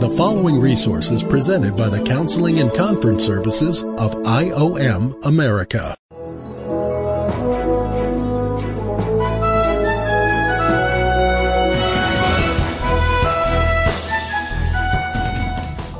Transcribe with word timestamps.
The 0.00 0.08
following 0.08 0.58
resource 0.58 1.10
is 1.10 1.22
presented 1.22 1.76
by 1.76 1.90
the 1.90 2.02
Counseling 2.02 2.58
and 2.58 2.72
Conference 2.72 3.22
Services 3.22 3.84
of 3.84 4.14
IOM 4.22 5.26
America. 5.26 5.94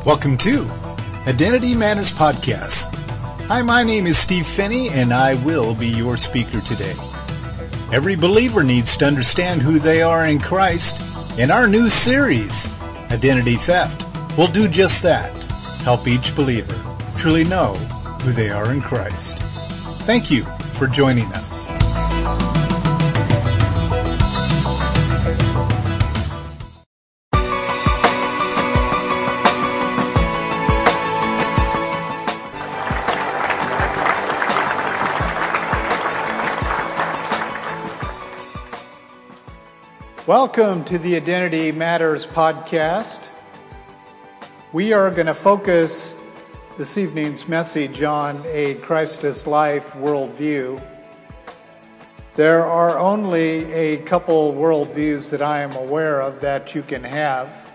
Welcome 0.07 0.39
to 0.39 0.67
Identity 1.27 1.75
Matters 1.75 2.11
Podcast. 2.11 2.95
Hi, 3.49 3.61
my 3.61 3.83
name 3.83 4.07
is 4.07 4.17
Steve 4.17 4.47
Phinney, 4.47 4.89
and 4.89 5.13
I 5.13 5.35
will 5.45 5.75
be 5.75 5.89
your 5.89 6.17
speaker 6.17 6.63
today. 6.63 6.95
Every 7.93 8.17
believer 8.17 8.63
needs 8.63 8.97
to 8.97 9.05
understand 9.07 9.61
who 9.61 9.79
they 9.79 10.01
are 10.01 10.27
in 10.27 10.41
Christ, 10.41 10.99
in 11.39 11.51
our 11.51 11.69
new 11.69 11.91
series, 11.91 12.73
Identity 13.11 13.55
Theft, 13.57 14.07
will 14.39 14.47
do 14.47 14.69
just 14.69 15.03
that 15.03 15.33
help 15.83 16.07
each 16.07 16.37
believer 16.37 16.77
truly 17.17 17.45
know 17.45 17.75
who 18.23 18.33
they 18.33 18.51
are 18.51 18.73
in 18.73 18.81
Christ. 18.81 19.39
Thank 20.07 20.31
you 20.31 20.45
for 20.71 20.87
joining 20.87 21.27
us. 21.27 21.50
Welcome 40.31 40.85
to 40.85 40.97
the 40.97 41.17
Identity 41.17 41.73
Matters 41.73 42.25
podcast. 42.25 43.19
We 44.73 44.93
are 44.93 45.11
going 45.11 45.27
to 45.27 45.35
focus 45.35 46.15
this 46.79 46.97
evening's 46.97 47.49
message 47.49 48.05
on 48.05 48.41
a 48.47 48.75
Christ 48.75 49.25
as 49.25 49.49
life 49.49 49.91
worldview. 49.95 50.81
There 52.37 52.65
are 52.65 52.97
only 52.97 53.73
a 53.73 53.97
couple 54.03 54.53
worldviews 54.53 55.31
that 55.31 55.43
I 55.43 55.63
am 55.63 55.73
aware 55.73 56.23
of 56.23 56.41
that 56.43 56.77
you 56.77 56.83
can 56.83 57.03
have. 57.03 57.69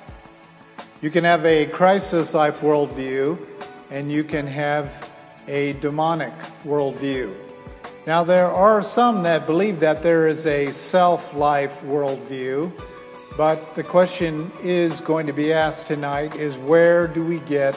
You 1.01 1.11
can 1.11 1.25
have 1.25 1.45
a 1.45 1.65
Christ 1.65 2.13
as 2.13 2.33
life 2.33 2.61
worldview, 2.61 3.37
and 3.91 4.09
you 4.09 4.23
can 4.23 4.47
have 4.47 5.11
a 5.49 5.73
demonic 5.73 6.31
worldview. 6.63 7.35
Now, 8.07 8.23
there 8.23 8.51
are 8.51 8.83
some 8.83 9.23
that 9.23 9.47
believe 9.47 9.79
that 9.79 10.03
there 10.03 10.27
is 10.27 10.45
a 10.45 10.71
self 10.71 11.33
life 11.33 11.81
worldview, 11.81 12.71
but 13.35 13.73
the 13.73 13.81
question 13.81 14.51
is 14.61 15.01
going 15.01 15.25
to 15.25 15.33
be 15.33 15.51
asked 15.51 15.87
tonight 15.87 16.35
is 16.35 16.55
where 16.55 17.07
do 17.07 17.23
we 17.25 17.39
get 17.39 17.75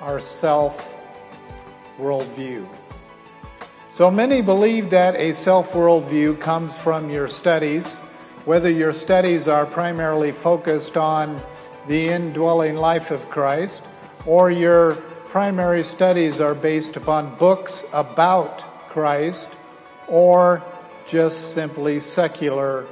our 0.00 0.18
self 0.18 0.92
worldview? 2.00 2.66
So 3.90 4.10
many 4.10 4.42
believe 4.42 4.90
that 4.90 5.14
a 5.14 5.32
self 5.34 5.70
worldview 5.70 6.40
comes 6.40 6.76
from 6.76 7.08
your 7.08 7.28
studies, 7.28 8.00
whether 8.46 8.70
your 8.70 8.92
studies 8.92 9.46
are 9.46 9.66
primarily 9.66 10.32
focused 10.32 10.96
on 10.96 11.40
the 11.86 12.08
indwelling 12.08 12.74
life 12.74 13.12
of 13.12 13.30
Christ 13.30 13.84
or 14.26 14.50
your 14.50 14.96
primary 15.26 15.84
studies 15.84 16.40
are 16.40 16.56
based 16.56 16.96
upon 16.96 17.36
books 17.36 17.84
about 17.92 18.64
Christ 18.88 19.58
or 20.10 20.62
just 21.06 21.54
simply 21.54 22.00
secular 22.00 22.86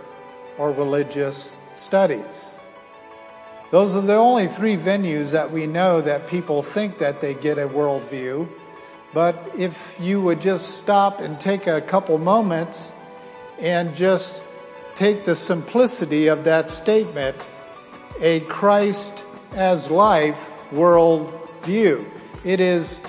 or 0.56 0.72
religious 0.72 1.54
studies. 1.76 2.56
Those 3.70 3.94
are 3.94 4.00
the 4.00 4.14
only 4.14 4.48
three 4.48 4.76
venues 4.76 5.32
that 5.32 5.50
we 5.50 5.66
know 5.66 6.00
that 6.00 6.28
people 6.28 6.62
think 6.62 6.98
that 6.98 7.20
they 7.20 7.34
get 7.34 7.58
a 7.58 7.68
worldview. 7.68 8.48
But 9.12 9.52
if 9.58 9.96
you 10.00 10.22
would 10.22 10.40
just 10.40 10.78
stop 10.78 11.20
and 11.20 11.38
take 11.38 11.66
a 11.66 11.80
couple 11.80 12.16
moments 12.18 12.92
and 13.58 13.94
just 13.94 14.42
take 14.94 15.24
the 15.24 15.36
simplicity 15.36 16.28
of 16.28 16.44
that 16.44 16.70
statement, 16.70 17.36
a 18.20 18.40
Christ 18.40 19.22
as 19.52 19.90
life 19.90 20.50
worldview. 20.72 22.06
It 22.44 22.60
is 22.60 23.00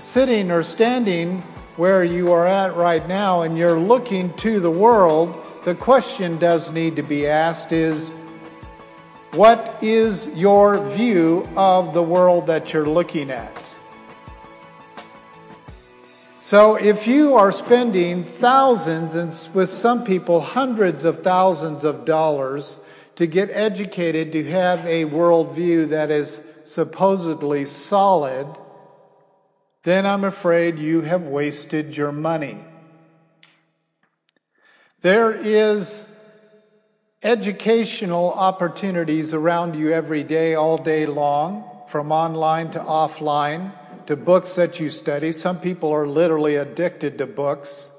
sitting 0.00 0.50
or 0.50 0.62
standing 0.62 1.42
where 1.78 2.02
you 2.02 2.32
are 2.32 2.44
at 2.44 2.74
right 2.74 3.06
now 3.06 3.42
and 3.42 3.56
you're 3.56 3.78
looking 3.78 4.32
to 4.34 4.58
the 4.58 4.70
world, 4.70 5.32
the 5.64 5.76
question 5.76 6.36
does 6.36 6.72
need 6.72 6.96
to 6.96 7.04
be 7.04 7.24
asked 7.24 7.70
is, 7.70 8.08
what 9.30 9.78
is 9.80 10.26
your 10.34 10.84
view 10.88 11.48
of 11.56 11.94
the 11.94 12.02
world 12.02 12.48
that 12.48 12.72
you're 12.72 12.84
looking 12.84 13.30
at? 13.30 13.56
So 16.40 16.74
if 16.74 17.06
you 17.06 17.36
are 17.36 17.52
spending 17.52 18.24
thousands 18.24 19.14
and 19.14 19.54
with 19.54 19.68
some 19.68 20.02
people 20.02 20.40
hundreds 20.40 21.04
of 21.04 21.22
thousands 21.22 21.84
of 21.84 22.04
dollars 22.04 22.80
to 23.14 23.26
get 23.26 23.50
educated 23.50 24.32
to 24.32 24.50
have 24.50 24.84
a 24.84 25.04
worldview 25.04 25.90
that 25.90 26.10
is 26.10 26.40
supposedly 26.64 27.66
solid, 27.66 28.48
then 29.88 30.04
I'm 30.04 30.24
afraid 30.24 30.78
you 30.78 31.00
have 31.00 31.22
wasted 31.22 31.96
your 31.96 32.12
money. 32.12 32.58
There 35.00 35.32
is 35.32 36.10
educational 37.22 38.32
opportunities 38.32 39.32
around 39.32 39.74
you 39.76 39.92
every 39.92 40.24
day, 40.24 40.54
all 40.56 40.76
day 40.76 41.06
long, 41.06 41.64
from 41.88 42.12
online 42.12 42.70
to 42.72 42.80
offline, 42.80 43.72
to 44.06 44.16
books 44.16 44.56
that 44.56 44.78
you 44.78 44.90
study. 44.90 45.32
Some 45.32 45.58
people 45.58 45.90
are 45.90 46.06
literally 46.06 46.56
addicted 46.56 47.16
to 47.18 47.26
books 47.26 47.90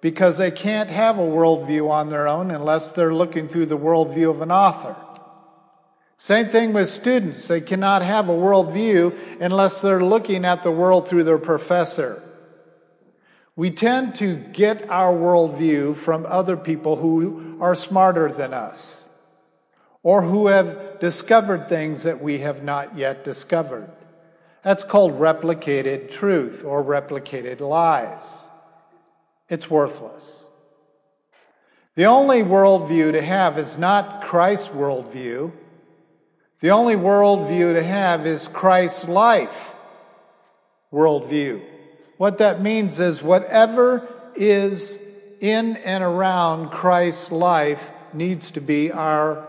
because 0.00 0.38
they 0.38 0.50
can't 0.50 0.88
have 0.88 1.18
a 1.18 1.22
worldview 1.22 1.90
on 1.90 2.10
their 2.10 2.26
own 2.26 2.50
unless 2.52 2.92
they're 2.92 3.14
looking 3.14 3.48
through 3.48 3.66
the 3.66 3.78
worldview 3.78 4.30
of 4.30 4.40
an 4.40 4.50
author. 4.50 4.96
Same 6.16 6.48
thing 6.48 6.72
with 6.72 6.88
students. 6.88 7.48
They 7.48 7.60
cannot 7.60 8.02
have 8.02 8.28
a 8.28 8.32
worldview 8.32 9.40
unless 9.40 9.82
they're 9.82 10.04
looking 10.04 10.44
at 10.44 10.62
the 10.62 10.70
world 10.70 11.08
through 11.08 11.24
their 11.24 11.38
professor. 11.38 12.22
We 13.56 13.70
tend 13.70 14.16
to 14.16 14.36
get 14.36 14.90
our 14.90 15.12
worldview 15.12 15.96
from 15.96 16.26
other 16.26 16.56
people 16.56 16.96
who 16.96 17.58
are 17.60 17.74
smarter 17.74 18.30
than 18.30 18.52
us 18.52 19.08
or 20.02 20.22
who 20.22 20.48
have 20.48 21.00
discovered 21.00 21.68
things 21.68 22.02
that 22.02 22.20
we 22.20 22.38
have 22.38 22.62
not 22.62 22.96
yet 22.96 23.24
discovered. 23.24 23.90
That's 24.62 24.82
called 24.82 25.20
replicated 25.20 26.10
truth 26.10 26.64
or 26.64 26.82
replicated 26.82 27.60
lies. 27.60 28.48
It's 29.48 29.70
worthless. 29.70 30.46
The 31.96 32.06
only 32.06 32.42
worldview 32.42 33.12
to 33.12 33.22
have 33.22 33.58
is 33.58 33.78
not 33.78 34.24
Christ's 34.24 34.68
worldview. 34.68 35.52
The 36.64 36.70
only 36.70 36.94
worldview 36.94 37.74
to 37.74 37.82
have 37.82 38.26
is 38.26 38.48
Christ's 38.48 39.06
life 39.06 39.74
worldview. 40.90 41.62
What 42.16 42.38
that 42.38 42.62
means 42.62 43.00
is 43.00 43.22
whatever 43.22 44.08
is 44.34 44.98
in 45.42 45.76
and 45.76 46.02
around 46.02 46.70
Christ's 46.70 47.30
life 47.30 47.90
needs 48.14 48.52
to 48.52 48.62
be 48.62 48.90
our 48.90 49.46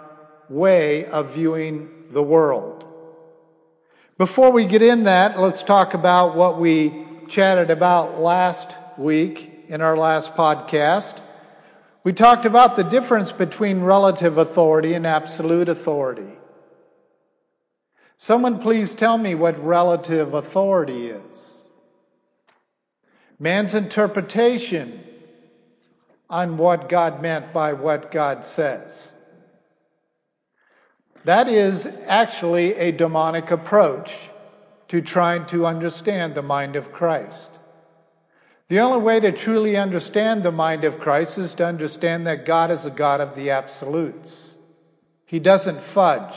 way 0.50 1.06
of 1.06 1.36
viewing 1.36 1.88
the 2.10 2.22
world. 2.22 2.86
Before 4.18 4.52
we 4.52 4.66
get 4.66 4.82
in 4.82 5.06
that, 5.06 5.40
let's 5.40 5.64
talk 5.64 5.94
about 5.94 6.36
what 6.36 6.60
we 6.60 7.06
chatted 7.30 7.70
about 7.70 8.20
last 8.20 8.76
week 8.98 9.64
in 9.70 9.80
our 9.80 9.96
last 9.96 10.36
podcast. 10.36 11.18
We 12.04 12.12
talked 12.12 12.44
about 12.44 12.76
the 12.76 12.84
difference 12.84 13.32
between 13.32 13.84
relative 13.84 14.38
authority 14.38 14.96
and 14.96 15.08
absolute 15.08 15.70
authority. 15.70 16.34
Someone 18.18 18.60
please 18.60 18.94
tell 18.94 19.18
me 19.18 19.36
what 19.36 19.64
relative 19.64 20.34
authority 20.34 21.08
is. 21.08 21.68
Man's 23.40 23.76
interpretation 23.76 25.04
on 26.30 26.58
what 26.58 26.90
God 26.90 27.22
meant 27.22 27.54
by 27.54 27.74
what 27.74 28.12
God 28.12 28.46
says. 28.46 29.14
That 31.26 31.48
is 31.48 31.88
actually 32.06 32.76
a 32.76 32.92
demonic 32.92 33.52
approach 33.52 34.16
to 34.88 35.02
trying 35.02 35.46
to 35.48 35.66
understand 35.66 36.36
the 36.36 36.42
mind 36.42 36.76
of 36.76 36.94
Christ. 36.94 37.50
The 38.68 38.80
only 38.80 39.00
way 39.00 39.20
to 39.20 39.32
truly 39.32 39.76
understand 39.76 40.42
the 40.42 40.52
mind 40.52 40.84
of 40.86 41.00
Christ 41.00 41.38
is 41.38 41.54
to 41.56 41.66
understand 41.66 42.28
that 42.28 42.46
God 42.46 42.72
is 42.72 42.86
a 42.86 42.92
God 42.92 43.22
of 43.22 43.36
the 43.36 43.52
absolutes. 43.52 44.56
He 45.26 45.40
doesn't 45.40 45.82
fudge. 45.82 46.36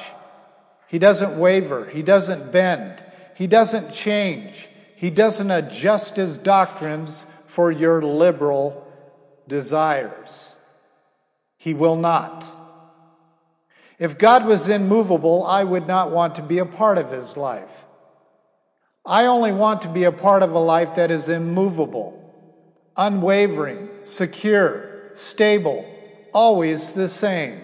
He 0.89 0.99
doesn't 0.99 1.39
waver. 1.39 1.85
He 1.85 2.03
doesn't 2.03 2.51
bend. 2.51 3.03
He 3.35 3.47
doesn't 3.47 3.93
change. 3.93 4.69
He 4.97 5.11
doesn't 5.11 5.51
adjust 5.51 6.17
his 6.17 6.37
doctrines 6.37 7.25
for 7.47 7.71
your 7.71 8.03
liberal 8.03 8.87
desires. 9.47 10.57
He 11.59 11.75
will 11.75 11.97
not. 11.97 12.47
If 13.99 14.19
God 14.19 14.47
was 14.47 14.69
immovable, 14.69 15.45
I 15.45 15.63
would 15.63 15.87
not 15.87 16.11
want 16.11 16.37
to 16.37 16.43
be 16.43 16.59
a 16.59 16.67
part 16.67 16.99
of 16.99 17.11
his 17.11 17.37
life. 17.37 17.85
I 19.05 19.27
only 19.27 19.53
want 19.53 19.83
to 19.83 19.89
be 19.89 20.05
a 20.05 20.13
part 20.13 20.43
of 20.43 20.53
a 20.53 20.59
life 20.59 20.95
that 20.97 21.11
is 21.11 21.29
immovable, 21.29 22.33
unwavering, 22.97 23.89
secure, 24.05 25.13
stable, 25.15 25.85
always 26.33 26.93
the 26.93 27.09
same, 27.09 27.61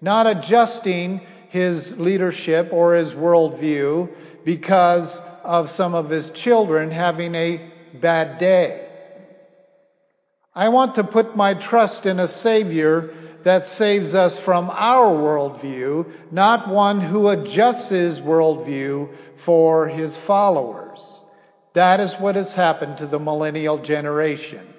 not 0.00 0.26
adjusting 0.26 1.20
his 1.52 1.98
leadership 1.98 2.72
or 2.72 2.94
his 2.94 3.12
worldview 3.12 4.10
because 4.42 5.20
of 5.44 5.68
some 5.68 5.94
of 5.94 6.08
his 6.08 6.30
children 6.30 6.90
having 6.90 7.34
a 7.34 7.60
bad 7.92 8.38
day. 8.38 8.88
I 10.54 10.70
want 10.70 10.94
to 10.94 11.04
put 11.04 11.36
my 11.36 11.52
trust 11.52 12.06
in 12.06 12.20
a 12.20 12.26
Savior 12.26 13.12
that 13.42 13.66
saves 13.66 14.14
us 14.14 14.38
from 14.38 14.70
our 14.70 15.10
worldview, 15.14 16.10
not 16.30 16.68
one 16.68 17.02
who 17.02 17.28
adjusts 17.28 17.90
his 17.90 18.18
worldview 18.18 19.14
for 19.36 19.88
his 19.88 20.16
followers. 20.16 21.22
That 21.74 22.00
is 22.00 22.14
what 22.14 22.36
has 22.36 22.54
happened 22.54 22.96
to 22.98 23.06
the 23.06 23.20
millennial 23.20 23.76
generation. 23.76 24.71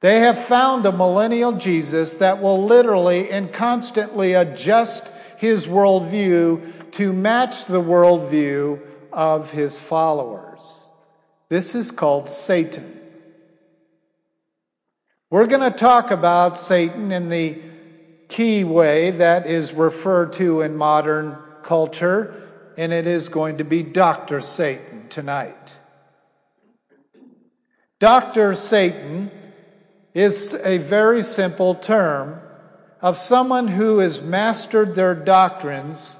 They 0.00 0.20
have 0.20 0.46
found 0.46 0.86
a 0.86 0.92
millennial 0.92 1.52
Jesus 1.52 2.14
that 2.16 2.40
will 2.40 2.64
literally 2.64 3.30
and 3.30 3.52
constantly 3.52 4.32
adjust 4.32 5.06
his 5.36 5.66
worldview 5.66 6.92
to 6.92 7.12
match 7.12 7.66
the 7.66 7.82
worldview 7.82 8.80
of 9.12 9.50
his 9.50 9.78
followers. 9.78 10.88
This 11.50 11.74
is 11.74 11.90
called 11.90 12.28
Satan. 12.28 12.98
We're 15.28 15.46
going 15.46 15.70
to 15.70 15.76
talk 15.76 16.10
about 16.10 16.58
Satan 16.58 17.12
in 17.12 17.28
the 17.28 17.58
key 18.28 18.64
way 18.64 19.10
that 19.12 19.46
is 19.46 19.72
referred 19.72 20.32
to 20.34 20.62
in 20.62 20.76
modern 20.76 21.36
culture, 21.62 22.48
and 22.76 22.92
it 22.92 23.06
is 23.06 23.28
going 23.28 23.58
to 23.58 23.64
be 23.64 23.82
Dr. 23.82 24.40
Satan 24.40 25.08
tonight. 25.08 25.76
Dr. 27.98 28.54
Satan 28.54 29.30
is 30.14 30.54
a 30.54 30.78
very 30.78 31.22
simple 31.22 31.74
term 31.74 32.40
of 33.00 33.16
someone 33.16 33.68
who 33.68 33.98
has 33.98 34.20
mastered 34.20 34.94
their 34.94 35.14
doctrines 35.14 36.18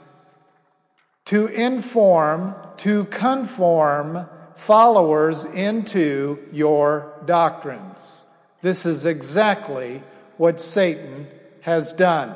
to 1.27 1.47
inform, 1.47 2.55
to 2.79 3.05
conform 3.07 4.27
followers 4.57 5.45
into 5.45 6.39
your 6.53 7.13
doctrines. 7.27 8.25
This 8.63 8.87
is 8.87 9.07
exactly 9.07 10.03
what 10.37 10.61
Satan 10.61 11.27
has 11.61 11.93
done. 11.93 12.35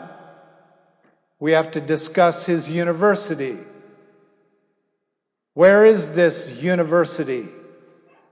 We 1.41 1.53
have 1.53 1.73
to 1.73 1.81
discuss 1.81 2.47
his 2.47 2.71
university. 2.71 3.59
Where 5.55 5.87
is 5.87 6.15
this 6.15 6.53
university? 6.53 7.47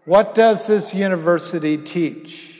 What 0.05 0.35
does 0.35 0.67
this 0.67 0.95
university 0.95 1.79
teach? 1.79 2.52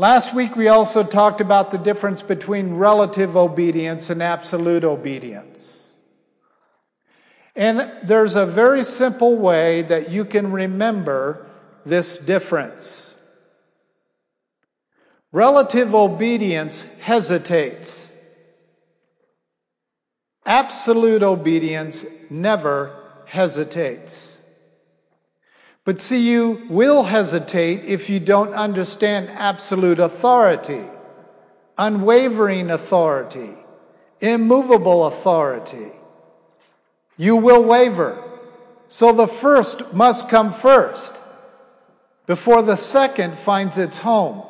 Last 0.00 0.32
week 0.32 0.56
we 0.56 0.68
also 0.68 1.04
talked 1.04 1.42
about 1.42 1.72
the 1.72 1.76
difference 1.76 2.22
between 2.22 2.76
relative 2.76 3.36
obedience 3.36 4.08
and 4.08 4.22
absolute 4.22 4.82
obedience. 4.82 5.94
And 7.54 7.92
there's 8.04 8.34
a 8.34 8.46
very 8.46 8.82
simple 8.82 9.36
way 9.36 9.82
that 9.82 10.08
you 10.08 10.24
can 10.24 10.52
remember 10.52 11.46
this 11.84 12.16
difference. 12.16 13.14
Relative 15.32 15.94
obedience 15.94 16.80
hesitates. 17.00 18.10
Absolute 20.46 21.22
obedience 21.22 22.06
never 22.30 22.90
hesitates. 23.26 24.39
But 25.84 26.00
see, 26.00 26.18
you 26.18 26.60
will 26.68 27.02
hesitate 27.02 27.84
if 27.84 28.10
you 28.10 28.20
don't 28.20 28.52
understand 28.52 29.30
absolute 29.30 29.98
authority, 29.98 30.84
unwavering 31.78 32.70
authority, 32.70 33.54
immovable 34.20 35.06
authority. 35.06 35.92
You 37.16 37.36
will 37.36 37.62
waver. 37.62 38.22
So 38.88 39.12
the 39.12 39.26
first 39.26 39.94
must 39.94 40.28
come 40.28 40.52
first 40.52 41.20
before 42.26 42.62
the 42.62 42.76
second 42.76 43.38
finds 43.38 43.78
its 43.78 43.96
home. 43.96 44.42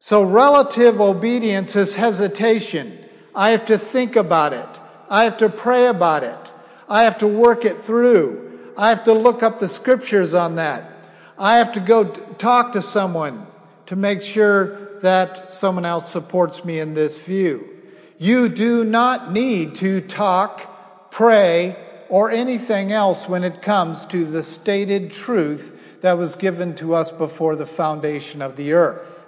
So 0.00 0.22
relative 0.22 1.00
obedience 1.00 1.76
is 1.76 1.94
hesitation. 1.94 2.98
I 3.34 3.50
have 3.50 3.66
to 3.66 3.78
think 3.78 4.16
about 4.16 4.52
it. 4.52 4.68
I 5.08 5.24
have 5.24 5.38
to 5.38 5.48
pray 5.48 5.86
about 5.86 6.24
it. 6.24 6.52
I 6.88 7.04
have 7.04 7.18
to 7.18 7.26
work 7.26 7.64
it 7.64 7.82
through. 7.82 8.49
I 8.80 8.88
have 8.88 9.04
to 9.04 9.12
look 9.12 9.42
up 9.42 9.58
the 9.58 9.68
scriptures 9.68 10.32
on 10.32 10.54
that. 10.54 10.90
I 11.38 11.56
have 11.56 11.72
to 11.74 11.80
go 11.80 12.04
talk 12.04 12.72
to 12.72 12.80
someone 12.80 13.46
to 13.86 13.94
make 13.94 14.22
sure 14.22 15.00
that 15.02 15.52
someone 15.52 15.84
else 15.84 16.10
supports 16.10 16.64
me 16.64 16.80
in 16.80 16.94
this 16.94 17.18
view. 17.18 17.68
You 18.16 18.48
do 18.48 18.82
not 18.84 19.32
need 19.32 19.74
to 19.76 20.00
talk, 20.00 21.10
pray, 21.10 21.76
or 22.08 22.30
anything 22.30 22.90
else 22.90 23.28
when 23.28 23.44
it 23.44 23.60
comes 23.60 24.06
to 24.06 24.24
the 24.24 24.42
stated 24.42 25.12
truth 25.12 26.00
that 26.00 26.16
was 26.16 26.36
given 26.36 26.74
to 26.76 26.94
us 26.94 27.10
before 27.10 27.56
the 27.56 27.66
foundation 27.66 28.40
of 28.40 28.56
the 28.56 28.72
earth. 28.72 29.26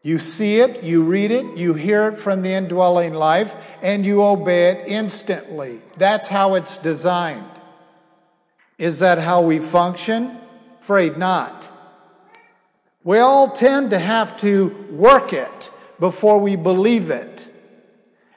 You 0.00 0.18
see 0.18 0.60
it, 0.60 0.82
you 0.82 1.02
read 1.02 1.30
it, 1.30 1.58
you 1.58 1.74
hear 1.74 2.08
it 2.08 2.18
from 2.18 2.40
the 2.40 2.54
indwelling 2.54 3.12
life, 3.12 3.54
and 3.82 4.06
you 4.06 4.22
obey 4.22 4.68
it 4.68 4.88
instantly. 4.88 5.82
That's 5.98 6.26
how 6.26 6.54
it's 6.54 6.78
designed. 6.78 7.50
Is 8.78 9.00
that 9.00 9.18
how 9.18 9.42
we 9.42 9.58
function? 9.58 10.38
Afraid 10.80 11.16
not. 11.16 11.70
We 13.04 13.18
all 13.18 13.50
tend 13.50 13.90
to 13.90 13.98
have 13.98 14.36
to 14.38 14.68
work 14.90 15.32
it 15.32 15.70
before 16.00 16.40
we 16.40 16.56
believe 16.56 17.10
it. 17.10 17.50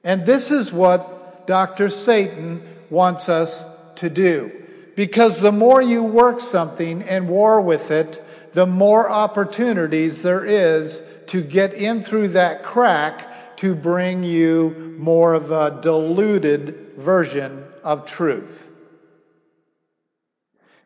And 0.03 0.25
this 0.25 0.51
is 0.51 0.71
what 0.71 1.47
Dr. 1.47 1.89
Satan 1.89 2.61
wants 2.89 3.29
us 3.29 3.65
to 3.95 4.09
do. 4.09 4.51
Because 4.95 5.39
the 5.39 5.51
more 5.51 5.81
you 5.81 6.03
work 6.03 6.41
something 6.41 7.03
and 7.03 7.29
war 7.29 7.61
with 7.61 7.91
it, 7.91 8.23
the 8.53 8.67
more 8.67 9.09
opportunities 9.09 10.21
there 10.21 10.45
is 10.45 11.01
to 11.27 11.41
get 11.41 11.73
in 11.73 12.01
through 12.01 12.29
that 12.29 12.63
crack 12.63 13.57
to 13.57 13.75
bring 13.75 14.23
you 14.23 14.95
more 14.97 15.33
of 15.33 15.51
a 15.51 15.79
diluted 15.81 16.93
version 16.97 17.63
of 17.83 18.05
truth. 18.05 18.71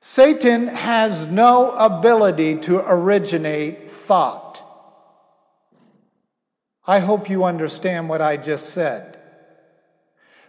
Satan 0.02 0.68
has 0.68 1.28
no 1.28 1.72
ability 1.72 2.58
to 2.62 2.80
originate 2.80 3.92
thought. 3.92 4.60
I 6.86 7.00
hope 7.00 7.30
you 7.30 7.44
understand 7.44 8.10
what 8.10 8.20
I 8.20 8.38
just 8.38 8.72
said. 8.72 9.20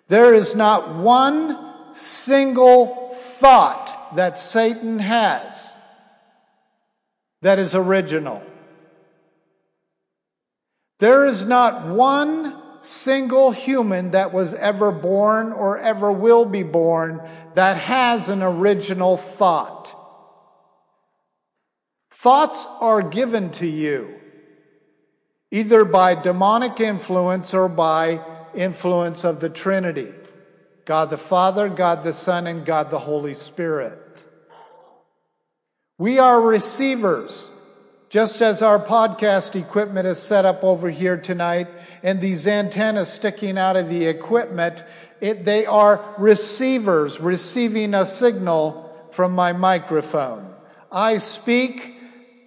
There 0.08 0.32
is 0.32 0.54
not 0.54 0.96
one 0.96 1.94
single 1.94 3.14
thought 3.14 4.16
that 4.16 4.38
Satan 4.38 4.98
has 4.98 5.74
that 7.42 7.58
is 7.58 7.74
original. 7.74 8.42
There 10.98 11.26
is 11.26 11.44
not 11.44 11.88
one 11.88 12.56
single 12.80 13.50
human 13.50 14.12
that 14.12 14.32
was 14.32 14.54
ever 14.54 14.92
born 14.92 15.52
or 15.52 15.78
ever 15.78 16.10
will 16.10 16.44
be 16.44 16.62
born 16.62 17.20
that 17.54 17.76
has 17.76 18.28
an 18.28 18.42
original 18.42 19.16
thought. 19.16 19.94
Thoughts 22.12 22.66
are 22.80 23.02
given 23.02 23.50
to 23.52 23.66
you 23.66 24.14
either 25.50 25.84
by 25.84 26.14
demonic 26.14 26.80
influence 26.80 27.52
or 27.52 27.68
by 27.68 28.20
influence 28.54 29.24
of 29.24 29.40
the 29.40 29.50
Trinity 29.50 30.12
God 30.84 31.10
the 31.10 31.18
Father, 31.18 31.68
God 31.68 32.02
the 32.02 32.12
Son, 32.12 32.48
and 32.48 32.66
God 32.66 32.90
the 32.90 32.98
Holy 32.98 33.34
Spirit. 33.34 33.98
We 35.96 36.18
are 36.18 36.40
receivers, 36.40 37.52
just 38.08 38.42
as 38.42 38.62
our 38.62 38.80
podcast 38.80 39.54
equipment 39.54 40.08
is 40.08 40.18
set 40.18 40.44
up 40.44 40.64
over 40.64 40.90
here 40.90 41.16
tonight 41.16 41.68
and 42.02 42.20
these 42.20 42.48
antennas 42.48 43.08
sticking 43.08 43.58
out 43.58 43.76
of 43.76 43.88
the 43.88 44.06
equipment 44.06 44.82
it, 45.22 45.44
they 45.44 45.66
are 45.66 46.04
receivers 46.18 47.20
receiving 47.20 47.94
a 47.94 48.04
signal 48.04 48.90
from 49.12 49.32
my 49.32 49.52
microphone. 49.52 50.52
I 50.90 51.18
speak, 51.18 51.94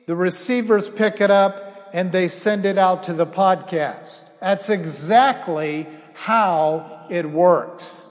the 0.07 0.15
receivers 0.15 0.89
pick 0.89 1.21
it 1.21 1.31
up, 1.31 1.89
and 1.93 2.11
they 2.11 2.27
send 2.27 2.65
it 2.65 2.77
out 2.77 3.03
to 3.03 3.13
the 3.13 3.25
podcast. 3.25 4.25
That's 4.41 4.69
exactly 4.69 5.87
how 6.13 7.07
it 7.09 7.31
works. 7.31 8.05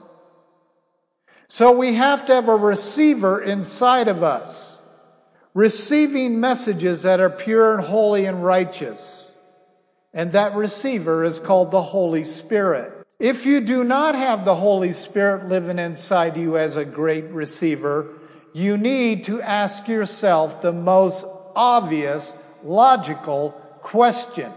So 1.47 1.73
we 1.73 1.93
have 1.93 2.25
to 2.25 2.33
have 2.33 2.49
a 2.49 2.55
receiver 2.55 3.43
inside 3.43 4.07
of 4.07 4.23
us, 4.23 4.81
receiving 5.53 6.39
messages 6.39 7.03
that 7.03 7.19
are 7.19 7.29
pure 7.29 7.75
and 7.75 7.85
holy 7.85 8.25
and 8.25 8.43
righteous. 8.43 9.35
And 10.11 10.31
that 10.31 10.55
receiver 10.55 11.23
is 11.23 11.39
called 11.39 11.69
the 11.69 11.83
Holy 11.83 12.23
Spirit. 12.23 12.94
If 13.19 13.45
you 13.45 13.61
do 13.61 13.85
not 13.85 14.15
have 14.15 14.43
the 14.43 14.55
Holy 14.55 14.91
Spirit 14.91 15.47
living 15.47 15.79
inside 15.79 16.35
you 16.35 16.57
as 16.57 16.75
a 16.75 16.83
great 16.83 17.25
receiver, 17.31 18.07
you 18.51 18.75
need 18.75 19.23
to 19.25 19.41
ask 19.41 19.87
yourself 19.87 20.61
the 20.61 20.73
most 20.73 21.25
obvious, 21.55 22.33
logical 22.63 23.51
question 23.81 24.51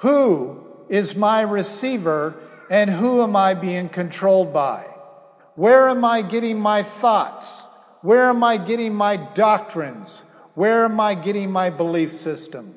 Who 0.00 0.58
is 0.88 1.14
my 1.14 1.42
receiver 1.42 2.34
and 2.68 2.90
who 2.90 3.22
am 3.22 3.36
I 3.36 3.54
being 3.54 3.88
controlled 3.90 4.52
by? 4.52 4.84
Where 5.54 5.88
am 5.88 6.04
I 6.04 6.22
getting 6.22 6.58
my 6.58 6.82
thoughts? 6.82 7.66
Where 8.02 8.24
am 8.24 8.42
I 8.42 8.56
getting 8.56 8.94
my 8.94 9.16
doctrines? 9.16 10.22
Where 10.54 10.84
am 10.84 10.98
I 10.98 11.14
getting 11.14 11.50
my 11.50 11.70
belief 11.70 12.10
system? 12.10 12.74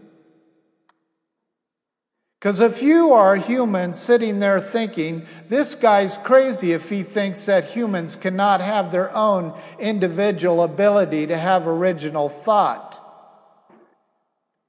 Because 2.40 2.62
if 2.62 2.82
you 2.82 3.12
are 3.12 3.34
a 3.34 3.40
human 3.40 3.94
sitting 3.94 4.40
there 4.40 4.62
thinking, 4.62 5.26
this 5.50 5.76
guy's 5.76 6.18
crazy 6.18 6.72
if 6.72 6.90
he 6.90 7.04
thinks 7.04 7.46
that 7.48 7.66
humans 7.66 8.16
cannot 8.16 8.62
have 8.62 8.94
their 8.94 9.14
own 9.14 9.54
individual 9.78 10.64
ability 10.64 11.28
to 11.28 11.38
have 11.38 11.68
original 11.68 12.30
thought, 12.30 12.98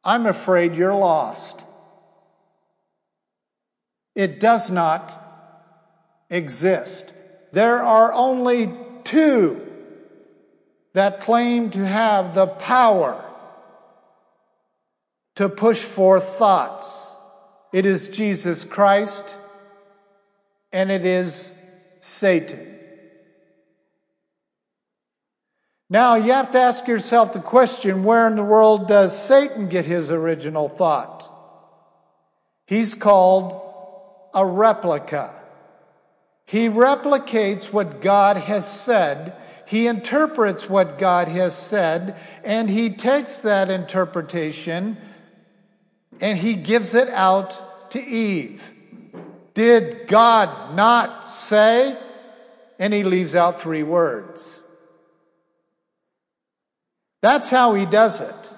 I'm 0.02 0.26
afraid 0.26 0.74
you're 0.74 0.94
lost. 0.94 1.62
It 4.16 4.40
does 4.40 4.68
not 4.68 5.16
exist. 6.28 7.12
There 7.52 7.80
are 7.80 8.12
only 8.12 8.72
two 9.04 9.64
that 10.94 11.20
claim 11.20 11.70
to 11.70 11.86
have 11.86 12.34
the 12.34 12.48
power 12.48 13.24
to 15.36 15.48
push 15.48 15.78
forth 15.78 16.24
thoughts. 16.36 17.09
It 17.72 17.86
is 17.86 18.08
Jesus 18.08 18.64
Christ 18.64 19.36
and 20.72 20.90
it 20.90 21.06
is 21.06 21.52
Satan. 22.00 22.78
Now 25.88 26.14
you 26.14 26.32
have 26.32 26.52
to 26.52 26.60
ask 26.60 26.86
yourself 26.86 27.32
the 27.32 27.40
question 27.40 28.04
where 28.04 28.28
in 28.28 28.36
the 28.36 28.44
world 28.44 28.86
does 28.86 29.16
Satan 29.16 29.68
get 29.68 29.86
his 29.86 30.12
original 30.12 30.68
thought? 30.68 31.28
He's 32.66 32.94
called 32.94 33.60
a 34.32 34.46
replica. 34.46 35.34
He 36.46 36.68
replicates 36.68 37.72
what 37.72 38.00
God 38.00 38.36
has 38.36 38.70
said. 38.70 39.34
He 39.66 39.88
interprets 39.88 40.68
what 40.68 40.98
God 40.98 41.28
has 41.28 41.56
said, 41.56 42.16
and 42.44 42.68
he 42.68 42.90
takes 42.90 43.38
that 43.38 43.70
interpretation 43.70 44.96
and 46.20 46.38
he 46.38 46.54
gives 46.54 46.94
it 46.94 47.08
out 47.08 47.90
to 47.92 48.00
Eve. 48.00 48.68
Did 49.54 50.06
God 50.06 50.74
not 50.74 51.28
say? 51.28 51.96
And 52.78 52.94
he 52.94 53.02
leaves 53.04 53.34
out 53.34 53.60
three 53.60 53.82
words. 53.82 54.62
That's 57.22 57.50
how 57.50 57.74
he 57.74 57.84
does 57.84 58.20
it. 58.20 58.52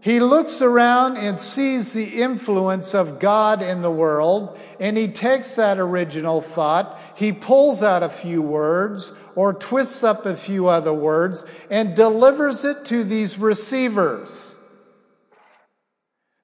He 0.00 0.20
looks 0.20 0.62
around 0.62 1.16
and 1.16 1.40
sees 1.40 1.92
the 1.92 2.22
influence 2.22 2.94
of 2.94 3.18
God 3.18 3.62
in 3.62 3.82
the 3.82 3.90
world, 3.90 4.56
and 4.78 4.96
he 4.96 5.08
takes 5.08 5.56
that 5.56 5.78
original 5.78 6.40
thought, 6.40 7.00
he 7.16 7.32
pulls 7.32 7.82
out 7.82 8.04
a 8.04 8.08
few 8.08 8.40
words, 8.40 9.12
or 9.34 9.54
twists 9.54 10.04
up 10.04 10.24
a 10.24 10.36
few 10.36 10.68
other 10.68 10.92
words, 10.92 11.44
and 11.68 11.96
delivers 11.96 12.64
it 12.64 12.84
to 12.86 13.02
these 13.02 13.38
receivers. 13.38 14.57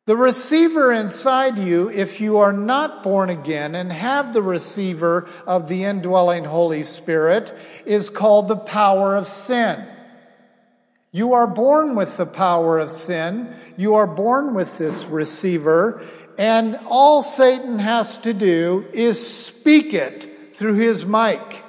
The 0.06 0.16
receiver 0.16 0.92
inside 0.92 1.56
you, 1.56 1.88
if 1.88 2.20
you 2.20 2.36
are 2.36 2.52
not 2.52 3.02
born 3.02 3.30
again 3.30 3.74
and 3.74 3.90
have 3.90 4.34
the 4.34 4.42
receiver 4.42 5.26
of 5.46 5.66
the 5.66 5.84
indwelling 5.84 6.44
Holy 6.44 6.82
Spirit, 6.82 7.54
is 7.86 8.10
called 8.10 8.48
the 8.48 8.56
power 8.56 9.16
of 9.16 9.26
sin. 9.26 9.82
You 11.10 11.32
are 11.32 11.46
born 11.46 11.96
with 11.96 12.18
the 12.18 12.26
power 12.26 12.78
of 12.78 12.90
sin. 12.90 13.56
You 13.78 13.94
are 13.94 14.06
born 14.06 14.52
with 14.52 14.76
this 14.76 15.06
receiver. 15.06 16.06
And 16.36 16.78
all 16.86 17.22
Satan 17.22 17.78
has 17.78 18.18
to 18.18 18.34
do 18.34 18.84
is 18.92 19.26
speak 19.26 19.94
it 19.94 20.54
through 20.54 20.74
his 20.74 21.06
mic. 21.06 21.62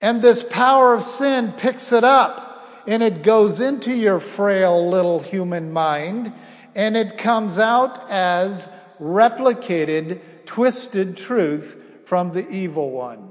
And 0.00 0.20
this 0.20 0.42
power 0.42 0.94
of 0.94 1.04
sin 1.04 1.52
picks 1.52 1.92
it 1.92 2.02
up 2.02 2.43
and 2.86 3.02
it 3.02 3.22
goes 3.22 3.60
into 3.60 3.94
your 3.94 4.20
frail 4.20 4.88
little 4.88 5.20
human 5.20 5.72
mind 5.72 6.32
and 6.74 6.96
it 6.96 7.18
comes 7.18 7.58
out 7.58 8.10
as 8.10 8.68
replicated, 9.00 10.20
twisted 10.46 11.16
truth 11.16 11.80
from 12.06 12.32
the 12.32 12.48
evil 12.48 12.90
one. 12.90 13.30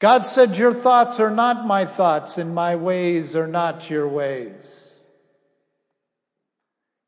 God 0.00 0.26
said, 0.26 0.56
Your 0.56 0.74
thoughts 0.74 1.20
are 1.20 1.30
not 1.30 1.64
my 1.64 1.84
thoughts, 1.84 2.36
and 2.38 2.54
my 2.54 2.74
ways 2.74 3.36
are 3.36 3.46
not 3.46 3.88
your 3.88 4.08
ways. 4.08 5.06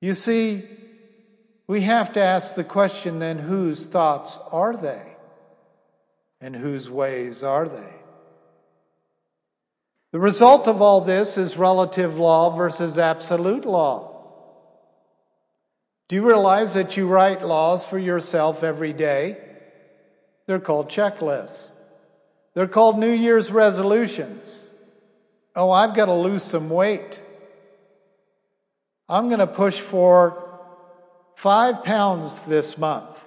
You 0.00 0.14
see, 0.14 0.62
we 1.66 1.80
have 1.80 2.12
to 2.12 2.20
ask 2.20 2.54
the 2.54 2.62
question 2.62 3.18
then 3.18 3.38
whose 3.38 3.86
thoughts 3.86 4.38
are 4.52 4.76
they? 4.76 5.02
And 6.40 6.54
whose 6.54 6.88
ways 6.90 7.42
are 7.42 7.68
they? 7.68 8.03
The 10.14 10.20
result 10.20 10.68
of 10.68 10.80
all 10.80 11.00
this 11.00 11.36
is 11.38 11.56
relative 11.56 12.20
law 12.20 12.56
versus 12.56 12.98
absolute 12.98 13.64
law. 13.64 14.22
Do 16.06 16.14
you 16.14 16.24
realize 16.24 16.74
that 16.74 16.96
you 16.96 17.08
write 17.08 17.42
laws 17.42 17.84
for 17.84 17.98
yourself 17.98 18.62
every 18.62 18.92
day? 18.92 19.36
They're 20.46 20.60
called 20.60 20.88
checklists. 20.88 21.72
They're 22.54 22.68
called 22.68 22.96
New 22.96 23.10
Year's 23.10 23.50
resolutions. 23.50 24.70
Oh, 25.56 25.72
I've 25.72 25.96
got 25.96 26.06
to 26.06 26.14
lose 26.14 26.44
some 26.44 26.70
weight. 26.70 27.20
I'm 29.08 29.26
going 29.26 29.40
to 29.40 29.48
push 29.48 29.80
for 29.80 30.60
five 31.34 31.82
pounds 31.82 32.40
this 32.42 32.78
month. 32.78 33.18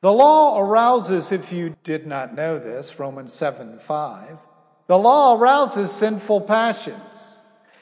The 0.00 0.12
law 0.12 0.58
arouses, 0.58 1.30
if 1.30 1.52
you 1.52 1.76
did 1.84 2.04
not 2.04 2.34
know 2.34 2.58
this, 2.58 2.98
Romans 2.98 3.32
7 3.32 3.78
5 3.78 4.38
the 4.92 4.98
law 4.98 5.38
arouses 5.38 5.90
sinful 5.90 6.42
passions. 6.42 7.40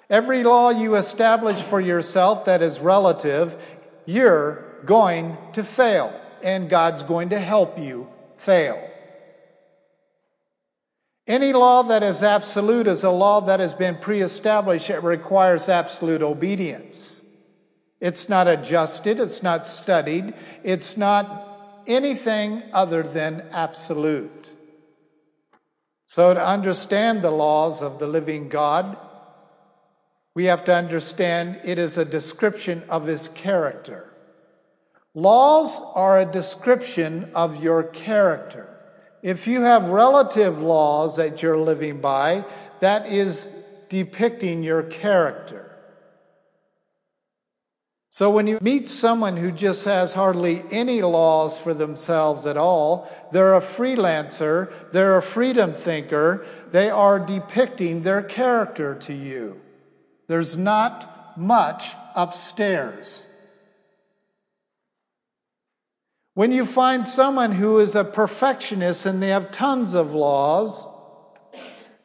Every 0.08 0.44
law 0.44 0.70
you 0.70 0.94
establish 0.94 1.60
for 1.60 1.80
yourself 1.80 2.44
that 2.44 2.62
is 2.62 2.78
relative, 2.78 3.60
you're 4.06 4.76
going 4.84 5.36
to 5.54 5.64
fail, 5.64 6.14
and 6.44 6.70
God's 6.70 7.02
going 7.02 7.30
to 7.30 7.40
help 7.40 7.76
you 7.76 8.06
fail. 8.36 8.80
Any 11.26 11.52
law 11.52 11.82
that 11.82 12.04
is 12.04 12.22
absolute 12.22 12.86
is 12.86 13.02
a 13.02 13.10
law 13.10 13.40
that 13.40 13.58
has 13.58 13.74
been 13.74 13.96
pre 13.96 14.20
established. 14.20 14.88
It 14.88 15.02
requires 15.02 15.68
absolute 15.68 16.22
obedience. 16.22 17.24
It's 17.98 18.28
not 18.28 18.46
adjusted, 18.46 19.18
it's 19.18 19.42
not 19.42 19.66
studied, 19.66 20.32
it's 20.62 20.96
not 20.96 21.82
anything 21.88 22.62
other 22.72 23.02
than 23.02 23.48
absolute. 23.50 24.59
So, 26.10 26.34
to 26.34 26.44
understand 26.44 27.22
the 27.22 27.30
laws 27.30 27.82
of 27.82 28.00
the 28.00 28.06
living 28.08 28.48
God, 28.48 28.96
we 30.34 30.46
have 30.46 30.64
to 30.64 30.74
understand 30.74 31.60
it 31.62 31.78
is 31.78 31.98
a 31.98 32.04
description 32.04 32.82
of 32.88 33.06
his 33.06 33.28
character. 33.28 34.12
Laws 35.14 35.80
are 35.94 36.18
a 36.18 36.32
description 36.32 37.30
of 37.36 37.62
your 37.62 37.84
character. 37.84 38.76
If 39.22 39.46
you 39.46 39.60
have 39.60 39.90
relative 39.90 40.58
laws 40.58 41.14
that 41.14 41.44
you're 41.44 41.56
living 41.56 42.00
by, 42.00 42.44
that 42.80 43.06
is 43.06 43.48
depicting 43.88 44.64
your 44.64 44.82
character. 44.82 45.69
So 48.12 48.28
when 48.28 48.48
you 48.48 48.58
meet 48.60 48.88
someone 48.88 49.36
who 49.36 49.52
just 49.52 49.84
has 49.84 50.12
hardly 50.12 50.64
any 50.72 51.00
laws 51.00 51.56
for 51.56 51.72
themselves 51.72 52.44
at 52.44 52.56
all, 52.56 53.08
they're 53.30 53.54
a 53.54 53.60
freelancer, 53.60 54.72
they're 54.92 55.18
a 55.18 55.22
freedom 55.22 55.74
thinker, 55.74 56.44
they 56.72 56.90
are 56.90 57.20
depicting 57.20 58.02
their 58.02 58.22
character 58.22 58.96
to 58.96 59.14
you. 59.14 59.60
There's 60.26 60.56
not 60.56 61.38
much 61.38 61.92
upstairs. 62.16 63.28
When 66.34 66.50
you 66.50 66.66
find 66.66 67.06
someone 67.06 67.52
who 67.52 67.78
is 67.78 67.94
a 67.94 68.04
perfectionist 68.04 69.06
and 69.06 69.22
they 69.22 69.28
have 69.28 69.52
tons 69.52 69.94
of 69.94 70.14
laws 70.14 70.88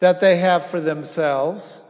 that 0.01 0.19
they 0.19 0.37
have 0.37 0.67
for 0.67 0.79
themselves, 0.79 1.83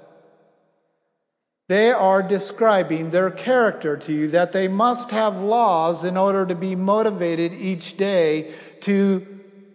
they 1.68 1.92
are 1.92 2.22
describing 2.22 3.10
their 3.10 3.32
character 3.32 3.98
to 3.98 4.14
you, 4.14 4.28
that 4.30 4.52
they 4.52 4.68
must 4.68 5.12
have 5.12 5.36
laws 5.38 6.04
in 6.04 6.18
order 6.18 6.46
to 6.46 6.56
be 6.56 6.76
motivated 6.76 7.54
each 7.54 7.98
day 7.98 8.54
to 8.82 9.26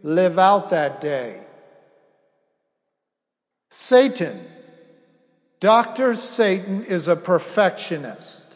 live 0.02 0.38
out 0.38 0.70
that 0.70 1.00
day. 1.00 1.40
Satan 3.70 4.47
Dr. 5.61 6.16
Satan 6.16 6.85
is 6.87 7.09
a 7.09 7.16
perfectionist. 7.16 8.47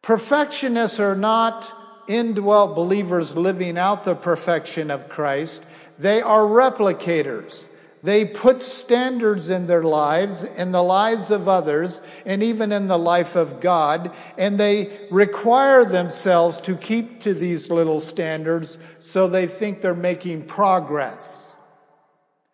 Perfectionists 0.00 1.00
are 1.00 1.16
not 1.16 1.70
indwelt 2.06 2.76
believers 2.76 3.36
living 3.36 3.76
out 3.76 4.04
the 4.04 4.14
perfection 4.14 4.92
of 4.92 5.08
Christ. 5.08 5.62
They 5.98 6.22
are 6.22 6.42
replicators. 6.42 7.66
They 8.02 8.24
put 8.24 8.62
standards 8.62 9.50
in 9.50 9.66
their 9.66 9.82
lives, 9.82 10.44
in 10.44 10.70
the 10.70 10.82
lives 10.82 11.30
of 11.30 11.48
others, 11.48 12.00
and 12.24 12.42
even 12.42 12.70
in 12.70 12.86
the 12.86 12.98
life 12.98 13.34
of 13.34 13.60
God, 13.60 14.12
and 14.36 14.58
they 14.58 15.08
require 15.10 15.84
themselves 15.84 16.58
to 16.58 16.76
keep 16.76 17.20
to 17.22 17.34
these 17.34 17.70
little 17.70 17.98
standards 17.98 18.78
so 19.00 19.26
they 19.26 19.46
think 19.46 19.80
they're 19.80 19.94
making 19.94 20.44
progress. 20.44 21.58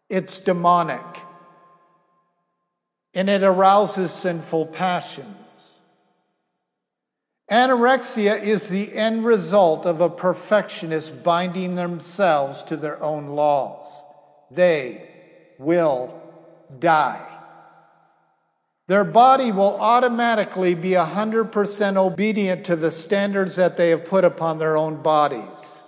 It's 0.09 0.39
demonic. 0.39 1.05
And 3.13 3.29
it 3.29 3.43
arouses 3.43 4.13
sinful 4.13 4.67
passions. 4.67 5.79
Anorexia 7.51 8.43
is 8.43 8.69
the 8.69 8.93
end 8.95 9.27
result 9.27 9.85
of 9.85 10.01
a 10.01 10.09
perfectionist 10.09 11.23
binding 11.23 11.75
themselves 11.75 12.63
to 12.65 12.77
their 12.77 13.03
own 13.03 13.27
laws. 13.27 14.07
They 14.51 15.04
will 15.59 16.21
die. 16.79 17.31
Their 18.87 19.05
body 19.05 19.51
will 19.51 19.81
automatically 19.81 20.75
be 20.75 20.91
100% 20.91 21.97
obedient 21.97 22.67
to 22.67 22.77
the 22.77 22.91
standards 22.91 23.57
that 23.57 23.77
they 23.77 23.91
have 23.91 24.07
put 24.07 24.25
upon 24.25 24.59
their 24.59 24.77
own 24.77 25.03
bodies. 25.03 25.81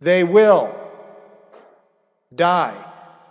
They 0.00 0.24
will 0.24 0.74
die. 2.34 2.84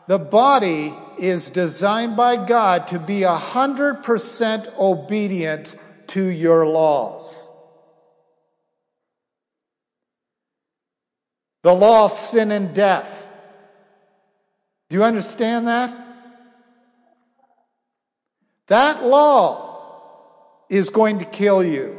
The 0.07 0.19
body 0.19 0.93
is 1.17 1.49
designed 1.49 2.15
by 2.15 2.45
God 2.45 2.87
to 2.89 2.99
be 2.99 3.21
100% 3.21 4.77
obedient 4.77 5.75
to 6.07 6.23
your 6.23 6.65
laws. 6.65 7.49
The 11.63 11.73
law 11.73 12.05
of 12.05 12.11
sin 12.11 12.51
and 12.51 12.73
death. 12.73 13.29
Do 14.89 14.95
you 14.95 15.03
understand 15.03 15.67
that? 15.67 15.95
That 18.67 19.03
law 19.03 20.53
is 20.69 20.89
going 20.89 21.19
to 21.19 21.25
kill 21.25 21.63
you. 21.63 21.97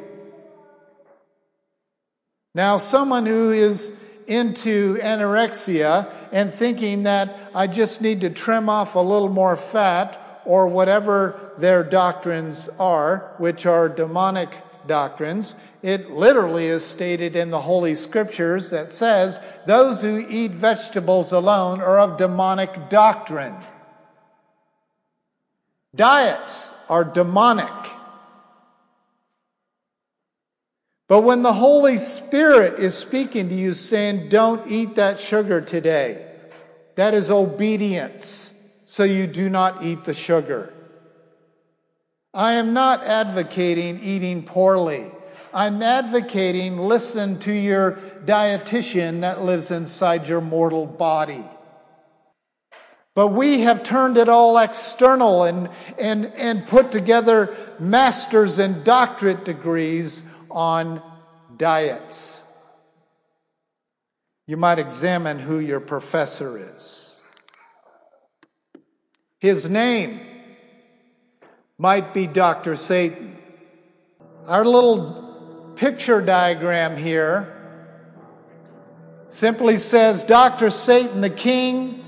Now, 2.55 2.79
someone 2.79 3.27
who 3.27 3.53
is 3.53 3.93
into 4.27 4.97
anorexia 4.97 6.11
and 6.33 6.53
thinking 6.53 7.05
that 7.05 7.35
I 7.55 7.67
just 7.67 8.03
need 8.03 8.21
to 8.23 8.31
trim 8.31 8.69
off 8.69 8.95
a 8.95 9.01
little 9.01 9.29
more 9.29 9.57
fat 9.57 10.43
or 10.45 10.67
whatever 10.67 11.55
their 11.59 11.83
doctrines 11.83 12.69
are, 12.79 13.35
which 13.39 13.67
are 13.67 13.89
demonic 13.89 14.51
doctrines. 14.89 15.55
It 15.83 16.11
literally 16.11 16.67
is 16.67 16.85
stated 16.85 17.37
in 17.37 17.51
the 17.51 17.61
Holy 17.61 17.95
Scriptures 17.95 18.71
that 18.71 18.89
says 18.89 19.39
those 19.67 20.03
who 20.03 20.27
eat 20.29 20.51
vegetables 20.51 21.31
alone 21.31 21.81
are 21.81 22.01
of 22.01 22.17
demonic 22.17 22.91
doctrine. 22.91 23.55
Diets 25.95 26.71
are 26.89 27.05
demonic. 27.05 27.73
But 31.07 31.23
when 31.23 31.43
the 31.43 31.53
Holy 31.53 31.99
Spirit 31.99 32.81
is 32.81 32.95
speaking 32.95 33.49
to 33.49 33.55
you 33.55 33.73
saying, 33.73 34.29
don't 34.29 34.71
eat 34.71 34.97
that 34.97 35.19
sugar 35.19 35.61
today, 35.61 36.27
that 36.97 37.15
is 37.15 37.31
obedience, 37.31 38.53
so 38.85 39.05
you 39.05 39.27
do 39.27 39.49
not 39.49 39.83
eat 39.83 40.05
the 40.05 40.13
sugar. 40.13 40.75
I 42.39 42.53
am 42.53 42.73
not 42.73 43.03
advocating 43.03 43.99
eating 44.01 44.45
poorly. 44.45 45.11
I'm 45.53 45.83
advocating 45.83 46.79
listen 46.79 47.41
to 47.41 47.53
your 47.53 47.99
dietitian 48.27 49.23
that 49.23 49.43
lives 49.43 49.73
inside 49.73 50.29
your 50.29 50.41
mortal 50.41 50.87
body. 50.87 51.45
But 53.17 53.29
we 53.29 53.63
have 53.63 53.83
turned 53.83 54.19
it 54.19 54.29
all 54.29 54.57
external 54.57 55.43
and, 55.43 55.69
and, 55.99 56.27
and 56.27 56.65
put 56.65 56.93
together 56.93 57.57
master's 57.81 58.61
and 58.61 58.85
doctorate 58.85 59.45
degrees 59.45 60.23
on 60.49 61.03
diets. 61.57 62.45
You 64.47 64.59
might 64.59 64.79
examine 64.79 65.41
who 65.41 65.59
your 65.59 65.81
professor 65.81 66.57
is. 66.57 67.17
His 69.41 69.69
name 69.69 70.21
might 71.79 72.13
be 72.13 72.27
Dr. 72.27 72.75
Satan. 72.75 73.37
Our 74.47 74.65
little 74.65 75.73
picture 75.77 76.21
diagram 76.21 76.97
here 76.97 77.55
simply 79.29 79.77
says 79.77 80.25
Dr. 80.25 80.71
Satan, 80.71 81.21
the 81.21 81.31
king 81.31 82.05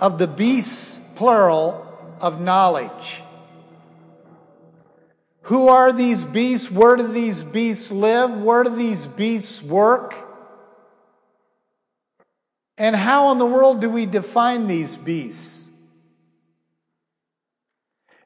of 0.00 0.18
the 0.18 0.26
beasts, 0.26 0.98
plural, 1.14 1.80
of 2.20 2.40
knowledge. 2.40 3.22
Who 5.42 5.68
are 5.68 5.92
these 5.92 6.24
beasts? 6.24 6.70
Where 6.70 6.96
do 6.96 7.06
these 7.06 7.44
beasts 7.44 7.92
live? 7.92 8.42
Where 8.42 8.64
do 8.64 8.74
these 8.74 9.06
beasts 9.06 9.62
work? 9.62 10.14
And 12.78 12.96
how 12.96 13.30
in 13.30 13.38
the 13.38 13.46
world 13.46 13.80
do 13.80 13.88
we 13.90 14.06
define 14.06 14.66
these 14.66 14.96
beasts? 14.96 15.63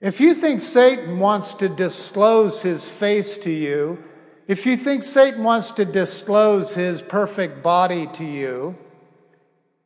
If 0.00 0.20
you 0.20 0.34
think 0.34 0.61
Satan 0.61 1.18
wants 1.18 1.54
to 1.54 1.68
disclose 1.68 2.62
his 2.62 2.88
face 2.88 3.38
to 3.38 3.50
you, 3.50 4.02
if 4.46 4.64
you 4.64 4.76
think 4.76 5.02
Satan 5.02 5.42
wants 5.42 5.72
to 5.72 5.84
disclose 5.84 6.74
his 6.74 7.02
perfect 7.02 7.62
body 7.62 8.06
to 8.14 8.24
you, 8.24 8.76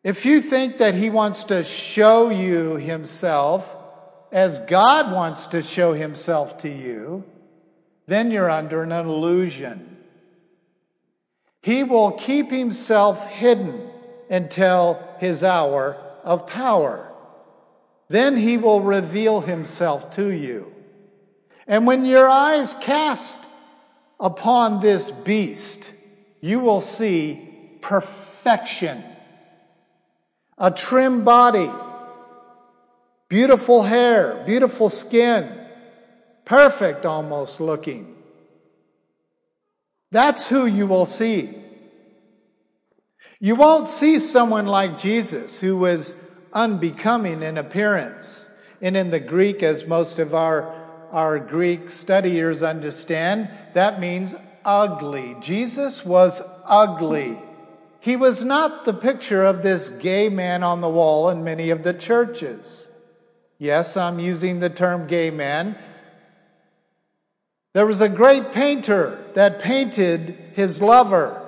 if 0.05 0.27
you 0.27 0.41
think 0.41 0.79
that 0.79 0.95
he 0.95 1.11
wants 1.11 1.45
to 1.45 1.65
show 1.65 2.29
you 2.29 2.77
himself, 2.77 3.75
as 4.31 4.61
God 4.61 5.13
wants 5.13 5.49
to 5.49 5.63
show 5.63 5.93
himself 5.93 6.59
to 6.59 6.69
you, 6.69 7.25
then 8.07 8.31
you're 8.31 8.51
under 8.51 8.83
an 8.83 8.93
illusion. 8.93 9.97
He 11.63 11.85
will 11.85 12.13
keep 12.13 12.51
himself 12.51 13.27
hidden 13.27 13.89
until 14.29 15.03
his 15.19 15.45
hour 15.45 15.97
of 16.25 16.47
power. 16.47 17.12
Then 18.09 18.37
he 18.37 18.59
will 18.59 18.81
reveal 18.81 19.41
himself 19.41 20.13
to 20.13 20.29
you. 20.31 20.73
And 21.67 21.87
when 21.87 22.05
your 22.05 22.29
eyes 22.29 22.75
cast 22.75 23.39
upon 24.19 24.81
this 24.81 25.11
beast, 25.11 25.91
you 26.41 26.61
will 26.61 26.81
see 26.81 27.49
perfection. 27.81 29.03
A 30.59 30.71
trim 30.71 31.25
body, 31.25 31.71
Beautiful 33.33 33.83
hair, 33.83 34.43
beautiful 34.45 34.91
skin, 34.91 35.51
perfect 36.45 37.07
almost 37.07 37.63
looking. 37.63 38.15
That's 40.11 40.47
who 40.47 40.67
you 40.67 40.87
will 40.87 41.07
see. 41.07 41.49
You 43.41 43.55
won't 43.55 43.89
see 43.89 44.19
someone 44.19 44.67
like 44.67 44.99
Jesus 44.99 45.59
who 45.59 45.79
was 45.79 46.15
unbecoming 46.53 47.43
in 47.43 47.59
appearance. 47.59 48.51
And 48.81 48.97
in 48.97 49.11
the 49.11 49.21
Greek, 49.21 49.63
as 49.63 49.87
most 49.87 50.19
of 50.19 50.35
our, 50.35 50.75
our 51.11 51.39
Greek 51.39 51.91
studiers 51.91 52.63
understand, 52.63 53.49
that 53.75 54.01
means 54.01 54.35
ugly. 54.65 55.37
Jesus 55.41 56.05
was 56.05 56.43
ugly. 56.65 57.39
He 58.01 58.17
was 58.17 58.43
not 58.43 58.85
the 58.85 58.95
picture 58.95 59.45
of 59.45 59.63
this 59.63 59.89
gay 59.89 60.29
man 60.29 60.63
on 60.63 60.81
the 60.81 60.89
wall 60.89 61.31
in 61.31 61.45
many 61.45 61.71
of 61.71 61.85
the 61.85 61.95
churches. 61.95 62.91
Yes, 63.59 63.97
I'm 63.97 64.19
using 64.19 64.59
the 64.59 64.71
term 64.71 65.07
gay 65.07 65.31
man. 65.31 65.79
There 67.75 67.87
was 67.87 68.01
a 68.01 68.09
great 68.09 68.53
painter 68.53 69.25
that 69.35 69.61
painted 69.61 70.37
his 70.55 70.83
lover. 70.83 71.39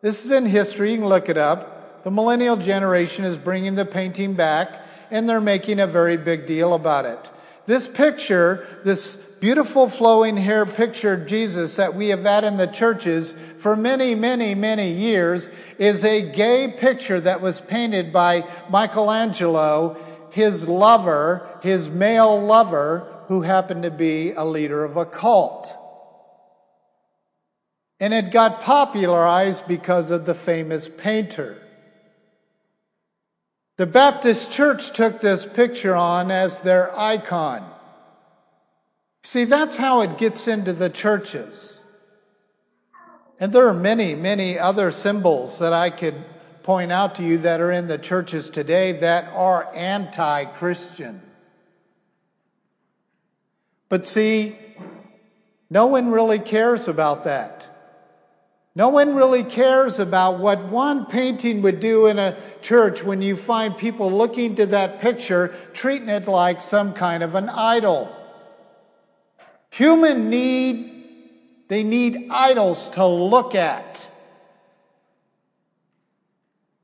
This 0.00 0.24
is 0.24 0.30
in 0.30 0.46
history, 0.46 0.92
you 0.92 0.98
can 0.98 1.06
look 1.08 1.28
it 1.28 1.36
up. 1.36 1.77
The 2.04 2.10
millennial 2.10 2.56
generation 2.56 3.24
is 3.24 3.36
bringing 3.36 3.74
the 3.74 3.84
painting 3.84 4.34
back, 4.34 4.70
and 5.10 5.28
they're 5.28 5.40
making 5.40 5.80
a 5.80 5.86
very 5.86 6.16
big 6.16 6.46
deal 6.46 6.74
about 6.74 7.04
it. 7.04 7.18
This 7.66 7.86
picture, 7.86 8.66
this 8.84 9.16
beautiful 9.40 9.88
flowing 9.88 10.36
hair 10.36 10.64
picture 10.66 11.12
of 11.12 11.26
Jesus 11.26 11.76
that 11.76 11.94
we 11.94 12.08
have 12.08 12.24
had 12.24 12.44
in 12.44 12.56
the 12.56 12.66
churches 12.66 13.34
for 13.58 13.76
many, 13.76 14.14
many, 14.14 14.54
many 14.54 14.92
years 14.92 15.50
is 15.78 16.04
a 16.04 16.32
gay 16.32 16.68
picture 16.68 17.20
that 17.20 17.40
was 17.40 17.60
painted 17.60 18.12
by 18.12 18.44
Michelangelo 18.70 19.96
his 20.30 20.68
lover, 20.68 21.48
his 21.62 21.88
male 21.88 22.40
lover, 22.40 23.06
who 23.28 23.42
happened 23.42 23.82
to 23.82 23.90
be 23.90 24.32
a 24.32 24.44
leader 24.44 24.84
of 24.84 24.96
a 24.96 25.04
cult. 25.04 25.74
And 28.00 28.14
it 28.14 28.30
got 28.30 28.60
popularized 28.60 29.66
because 29.66 30.10
of 30.10 30.24
the 30.24 30.34
famous 30.34 30.88
painter. 30.88 31.56
The 33.78 33.86
Baptist 33.86 34.50
Church 34.50 34.90
took 34.90 35.20
this 35.20 35.46
picture 35.46 35.94
on 35.94 36.32
as 36.32 36.60
their 36.60 36.90
icon. 36.98 37.64
See, 39.22 39.44
that's 39.44 39.76
how 39.76 40.00
it 40.00 40.18
gets 40.18 40.48
into 40.48 40.72
the 40.72 40.90
churches. 40.90 41.84
And 43.38 43.52
there 43.52 43.68
are 43.68 43.74
many, 43.74 44.16
many 44.16 44.58
other 44.58 44.90
symbols 44.90 45.60
that 45.60 45.72
I 45.72 45.90
could 45.90 46.16
point 46.64 46.90
out 46.90 47.14
to 47.16 47.22
you 47.22 47.38
that 47.38 47.60
are 47.60 47.70
in 47.70 47.86
the 47.86 47.98
churches 47.98 48.50
today 48.50 48.98
that 48.98 49.32
are 49.32 49.70
anti 49.72 50.46
Christian. 50.46 51.22
But 53.88 54.08
see, 54.08 54.58
no 55.70 55.86
one 55.86 56.10
really 56.10 56.40
cares 56.40 56.88
about 56.88 57.24
that. 57.24 57.77
No 58.78 58.90
one 58.90 59.16
really 59.16 59.42
cares 59.42 59.98
about 59.98 60.38
what 60.38 60.66
one 60.66 61.06
painting 61.06 61.62
would 61.62 61.80
do 61.80 62.06
in 62.06 62.16
a 62.20 62.36
church 62.62 63.02
when 63.02 63.20
you 63.20 63.36
find 63.36 63.76
people 63.76 64.12
looking 64.12 64.54
to 64.54 64.66
that 64.66 65.00
picture, 65.00 65.52
treating 65.72 66.08
it 66.08 66.28
like 66.28 66.62
some 66.62 66.94
kind 66.94 67.24
of 67.24 67.34
an 67.34 67.48
idol. 67.48 68.08
Human 69.70 70.30
need, 70.30 71.08
they 71.66 71.82
need 71.82 72.28
idols 72.30 72.90
to 72.90 73.04
look 73.04 73.56
at. 73.56 74.08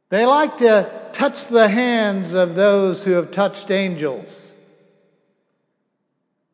They 0.08 0.26
like 0.26 0.56
to 0.58 0.90
touch 1.12 1.46
the 1.46 1.68
hands 1.68 2.34
of 2.34 2.56
those 2.56 3.04
who 3.04 3.12
have 3.12 3.30
touched 3.30 3.70
angels. 3.70 4.56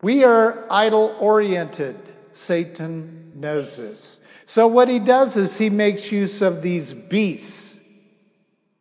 We 0.02 0.22
are 0.24 0.66
idol 0.70 1.16
oriented. 1.18 1.98
Satan 2.32 3.32
knows 3.36 3.78
this. 3.78 4.19
So, 4.50 4.66
what 4.66 4.88
he 4.88 4.98
does 4.98 5.36
is 5.36 5.56
he 5.56 5.70
makes 5.70 6.10
use 6.10 6.42
of 6.42 6.60
these 6.60 6.92
beasts 6.92 7.78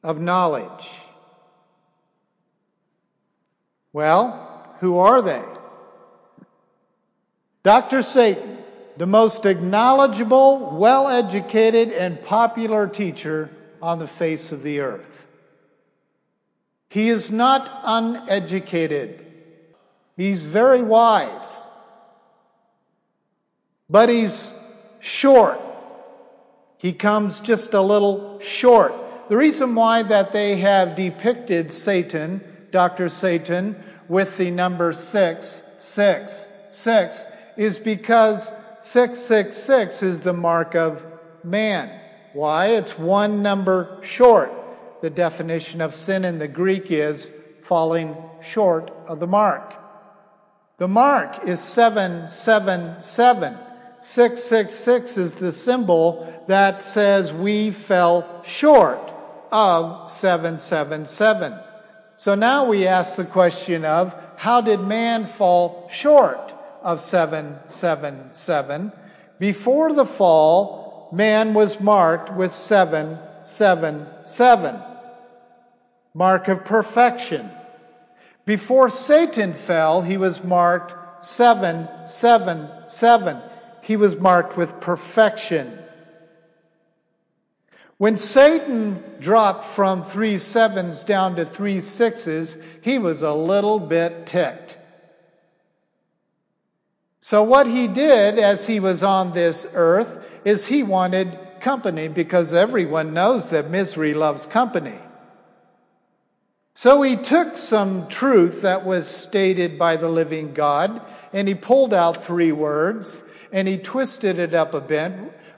of 0.01 0.19
knowledge. 0.19 0.89
Well, 3.93 4.65
who 4.79 4.97
are 4.97 5.21
they? 5.21 5.43
Dr. 7.61 8.01
Satan, 8.01 8.57
the 8.97 9.05
most 9.05 9.45
acknowledgeable, 9.45 10.75
well 10.75 11.07
educated, 11.07 11.91
and 11.91 12.19
popular 12.19 12.87
teacher 12.87 13.51
on 13.79 13.99
the 13.99 14.07
face 14.07 14.51
of 14.51 14.63
the 14.63 14.79
earth. 14.79 15.27
He 16.89 17.09
is 17.09 17.29
not 17.29 17.69
uneducated. 17.83 19.23
He's 20.17 20.41
very 20.41 20.81
wise. 20.81 21.63
But 23.87 24.09
he's 24.09 24.51
short. 24.99 25.59
He 26.77 26.93
comes 26.93 27.39
just 27.39 27.73
a 27.73 27.81
little 27.81 28.39
short. 28.39 28.93
The 29.29 29.37
reason 29.37 29.73
why 29.75 30.03
that 30.03 30.31
they 30.31 30.57
have 30.57 30.95
depicted 30.95 31.71
Satan, 31.71 32.43
Dr. 32.71 33.09
Satan, 33.09 33.75
with 34.07 34.37
the 34.37 34.51
number 34.51 34.93
666 34.93 37.25
is 37.57 37.77
because 37.77 38.49
666 38.81 40.03
is 40.03 40.21
the 40.21 40.33
mark 40.33 40.75
of 40.75 41.03
man. 41.43 41.91
Why? 42.33 42.67
It's 42.67 42.97
one 42.97 43.43
number 43.43 43.99
short. 44.01 44.51
The 45.01 45.09
definition 45.09 45.81
of 45.81 45.93
sin 45.93 46.23
in 46.25 46.39
the 46.39 46.47
Greek 46.47 46.91
is 46.91 47.31
falling 47.65 48.15
short 48.41 48.91
of 49.07 49.19
the 49.19 49.27
mark. 49.27 49.75
The 50.77 50.87
mark 50.87 51.45
is 51.45 51.59
777. 51.59 53.57
666 54.01 55.17
is 55.17 55.35
the 55.35 55.51
symbol 55.51 56.33
that 56.47 56.81
says 56.83 57.33
we 57.33 57.71
fell 57.71 58.41
short 58.43 59.11
of 59.51 60.09
777. 60.09 61.53
So 62.15 62.35
now 62.35 62.67
we 62.67 62.87
ask 62.87 63.17
the 63.17 63.25
question 63.25 63.83
of 63.85 64.15
how 64.37 64.61
did 64.61 64.79
man 64.79 65.27
fall 65.27 65.89
short 65.91 66.53
of 66.81 66.99
777? 66.99 68.91
Before 69.37 69.93
the 69.93 70.05
fall, 70.05 71.09
man 71.13 71.53
was 71.53 71.79
marked 71.79 72.33
with 72.33 72.51
777. 72.51 74.81
Mark 76.13 76.47
of 76.47 76.65
perfection. 76.65 77.51
Before 78.45 78.89
Satan 78.89 79.53
fell, 79.53 80.01
he 80.01 80.17
was 80.17 80.43
marked 80.43 81.23
777. 81.23 83.41
He 83.89 83.97
was 83.97 84.15
marked 84.15 84.55
with 84.55 84.81
perfection. 84.81 85.75
When 87.97 88.17
Satan 88.17 89.03
dropped 89.19 89.65
from 89.65 90.03
three 90.03 90.37
sevens 90.37 91.03
down 91.03 91.37
to 91.37 91.45
three 91.47 91.81
sixes, 91.81 92.55
he 92.83 92.99
was 92.99 93.23
a 93.23 93.33
little 93.33 93.79
bit 93.79 94.27
ticked. 94.27 94.77
So, 97.19 97.41
what 97.41 97.65
he 97.65 97.87
did 97.87 98.37
as 98.37 98.67
he 98.67 98.79
was 98.79 99.01
on 99.01 99.33
this 99.33 99.65
earth 99.73 100.23
is 100.45 100.67
he 100.67 100.83
wanted 100.83 101.39
company 101.59 102.09
because 102.09 102.53
everyone 102.53 103.15
knows 103.15 103.49
that 103.49 103.71
misery 103.71 104.13
loves 104.13 104.45
company. 104.45 104.99
So, 106.75 107.01
he 107.01 107.15
took 107.15 107.57
some 107.57 108.07
truth 108.07 108.61
that 108.61 108.85
was 108.85 109.07
stated 109.07 109.79
by 109.79 109.95
the 109.95 110.09
living 110.09 110.53
God 110.53 111.01
and 111.33 111.47
he 111.47 111.55
pulled 111.55 111.95
out 111.95 112.23
three 112.23 112.51
words 112.51 113.23
and 113.51 113.67
he 113.67 113.77
twisted 113.77 114.39
it 114.39 114.53
up 114.53 114.73
a 114.73 114.81
bit 114.81 115.11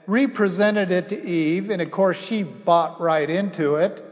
represented 0.06 0.90
it 0.90 1.08
to 1.10 1.26
Eve, 1.26 1.70
and 1.70 1.80
of 1.80 1.90
course 1.90 2.20
she 2.22 2.42
bought 2.42 3.00
right 3.00 3.28
into 3.28 3.76
it. 3.76 4.04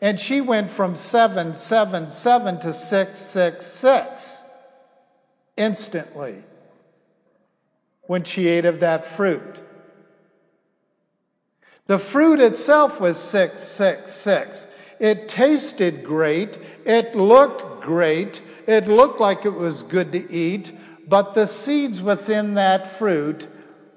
And 0.00 0.18
she 0.18 0.40
went 0.40 0.70
from 0.70 0.96
777 0.96 2.60
to 2.60 2.72
666 2.72 4.42
instantly 5.56 6.42
when 8.02 8.24
she 8.24 8.48
ate 8.48 8.64
of 8.64 8.80
that 8.80 9.06
fruit. 9.06 9.62
The 11.86 11.98
fruit 11.98 12.40
itself 12.40 13.00
was 13.00 13.18
666. 13.18 14.66
It 15.00 15.28
tasted 15.28 16.04
great. 16.04 16.58
It 16.84 17.14
looked 17.14 17.82
great. 17.82 18.42
It 18.66 18.88
looked 18.88 19.20
like 19.20 19.44
it 19.44 19.54
was 19.54 19.82
good 19.82 20.12
to 20.12 20.32
eat. 20.32 20.72
But 21.06 21.34
the 21.34 21.46
seeds 21.46 22.00
within 22.00 22.54
that 22.54 22.88
fruit 22.88 23.46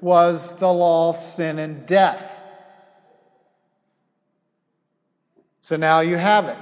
was 0.01 0.55
the 0.57 0.71
law, 0.71 1.13
sin, 1.13 1.59
and 1.59 1.85
death. 1.85 2.33
So 5.61 5.75
now 5.75 6.01
you 6.01 6.17
have 6.17 6.45
it. 6.45 6.57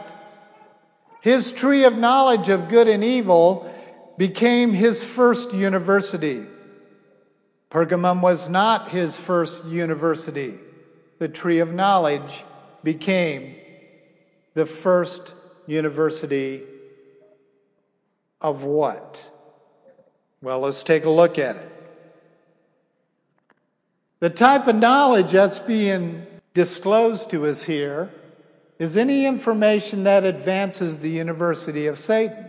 His 1.22 1.52
tree 1.52 1.86
of 1.86 1.98
knowledge 1.98 2.50
of 2.50 2.70
good 2.70 2.88
and 2.88 3.04
evil 3.04 3.72
became 4.18 4.74
his 4.74 5.04
first 5.04 5.54
university. 5.54 6.46
Pergamum 7.70 8.22
was 8.22 8.48
not 8.48 8.90
his 8.90 9.16
first 9.16 9.66
university. 9.66 10.56
The 11.20 11.28
tree 11.28 11.60
of 11.60 11.74
knowledge 11.74 12.46
became 12.84 13.56
the 14.54 14.66
first 14.66 15.34
university 15.68 16.64
of 18.42 18.64
what? 18.64 19.30
Well, 20.42 20.60
let's 20.60 20.84
take 20.84 21.06
a 21.06 21.10
look 21.10 21.40
at 21.40 21.56
it. 21.56 21.72
The 24.20 24.30
type 24.30 24.68
of 24.68 24.76
knowledge 24.76 25.32
that's 25.32 25.60
being 25.60 26.26
disclosed 26.54 27.30
to 27.32 27.46
us 27.48 27.64
here 27.64 28.10
is 28.80 28.98
any 28.98 29.26
information 29.26 30.04
that 30.04 30.24
advances 30.24 30.98
the 30.98 31.10
university 31.10 31.88
of 31.88 32.00
Satan. 32.00 32.46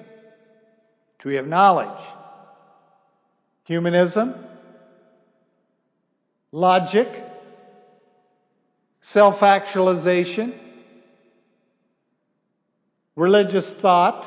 Tree 1.19 1.37
of 1.37 1.47
knowledge. 1.47 2.03
Humanism, 3.65 4.35
logic, 6.53 7.09
self 9.01 9.43
actualization, 9.43 10.59
religious 13.17 13.73
thought, 13.73 14.27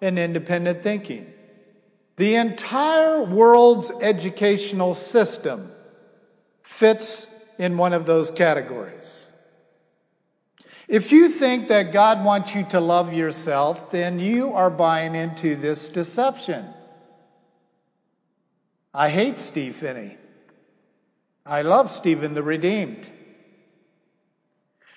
and 0.00 0.18
independent 0.18 0.82
thinking. 0.82 1.27
The 2.18 2.34
entire 2.34 3.22
world's 3.22 3.92
educational 4.02 4.94
system 4.94 5.70
fits 6.64 7.28
in 7.58 7.78
one 7.78 7.92
of 7.92 8.06
those 8.06 8.32
categories. 8.32 9.30
If 10.88 11.12
you 11.12 11.28
think 11.28 11.68
that 11.68 11.92
God 11.92 12.24
wants 12.24 12.56
you 12.56 12.64
to 12.70 12.80
love 12.80 13.12
yourself, 13.12 13.92
then 13.92 14.18
you 14.18 14.52
are 14.54 14.70
buying 14.70 15.14
into 15.14 15.54
this 15.54 15.88
deception. 15.88 16.66
I 18.92 19.10
hate 19.10 19.38
Steve 19.38 19.76
Phinney. 19.76 20.16
I 21.46 21.62
love 21.62 21.88
Stephen 21.88 22.34
the 22.34 22.42
Redeemed. 22.42 23.08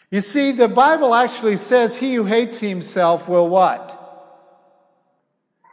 You 0.09 0.21
see, 0.21 0.53
the 0.53 0.67
Bible 0.67 1.13
actually 1.13 1.57
says 1.57 1.95
he 1.95 2.15
who 2.15 2.25
hates 2.25 2.59
himself 2.59 3.29
will 3.29 3.47
what? 3.47 4.00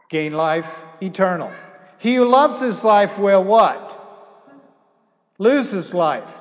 Gain 0.08 0.32
life 0.32 0.84
eternal. 1.02 1.52
He 1.98 2.14
who 2.14 2.24
loves 2.26 2.60
his 2.60 2.84
life 2.84 3.18
will 3.18 3.44
what? 3.44 3.98
loses 5.38 5.94
life. 5.94 6.40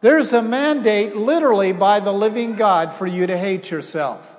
There's 0.00 0.32
a 0.32 0.42
mandate 0.42 1.16
literally 1.16 1.72
by 1.72 2.00
the 2.00 2.12
living 2.12 2.54
God 2.54 2.94
for 2.94 3.06
you 3.06 3.26
to 3.26 3.36
hate 3.36 3.70
yourself. 3.70 4.36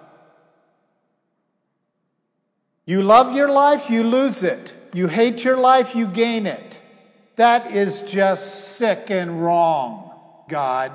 You 2.85 3.03
love 3.03 3.35
your 3.35 3.49
life, 3.49 3.89
you 3.89 4.03
lose 4.03 4.41
it. 4.43 4.73
You 4.93 5.07
hate 5.07 5.43
your 5.43 5.57
life, 5.57 5.95
you 5.95 6.07
gain 6.07 6.47
it. 6.47 6.79
That 7.35 7.71
is 7.71 8.01
just 8.03 8.77
sick 8.77 9.11
and 9.11 9.43
wrong, 9.43 10.11
God. 10.47 10.91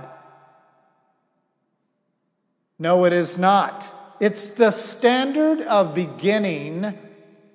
No, 2.78 3.04
it 3.04 3.12
is 3.12 3.38
not. 3.38 3.90
It's 4.18 4.48
the 4.48 4.70
standard 4.70 5.60
of 5.62 5.94
beginning, 5.94 6.98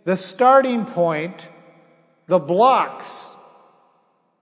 the 0.06 0.16
starting 0.16 0.86
point, 0.86 1.48
the 2.28 2.40
blocks 2.40 3.30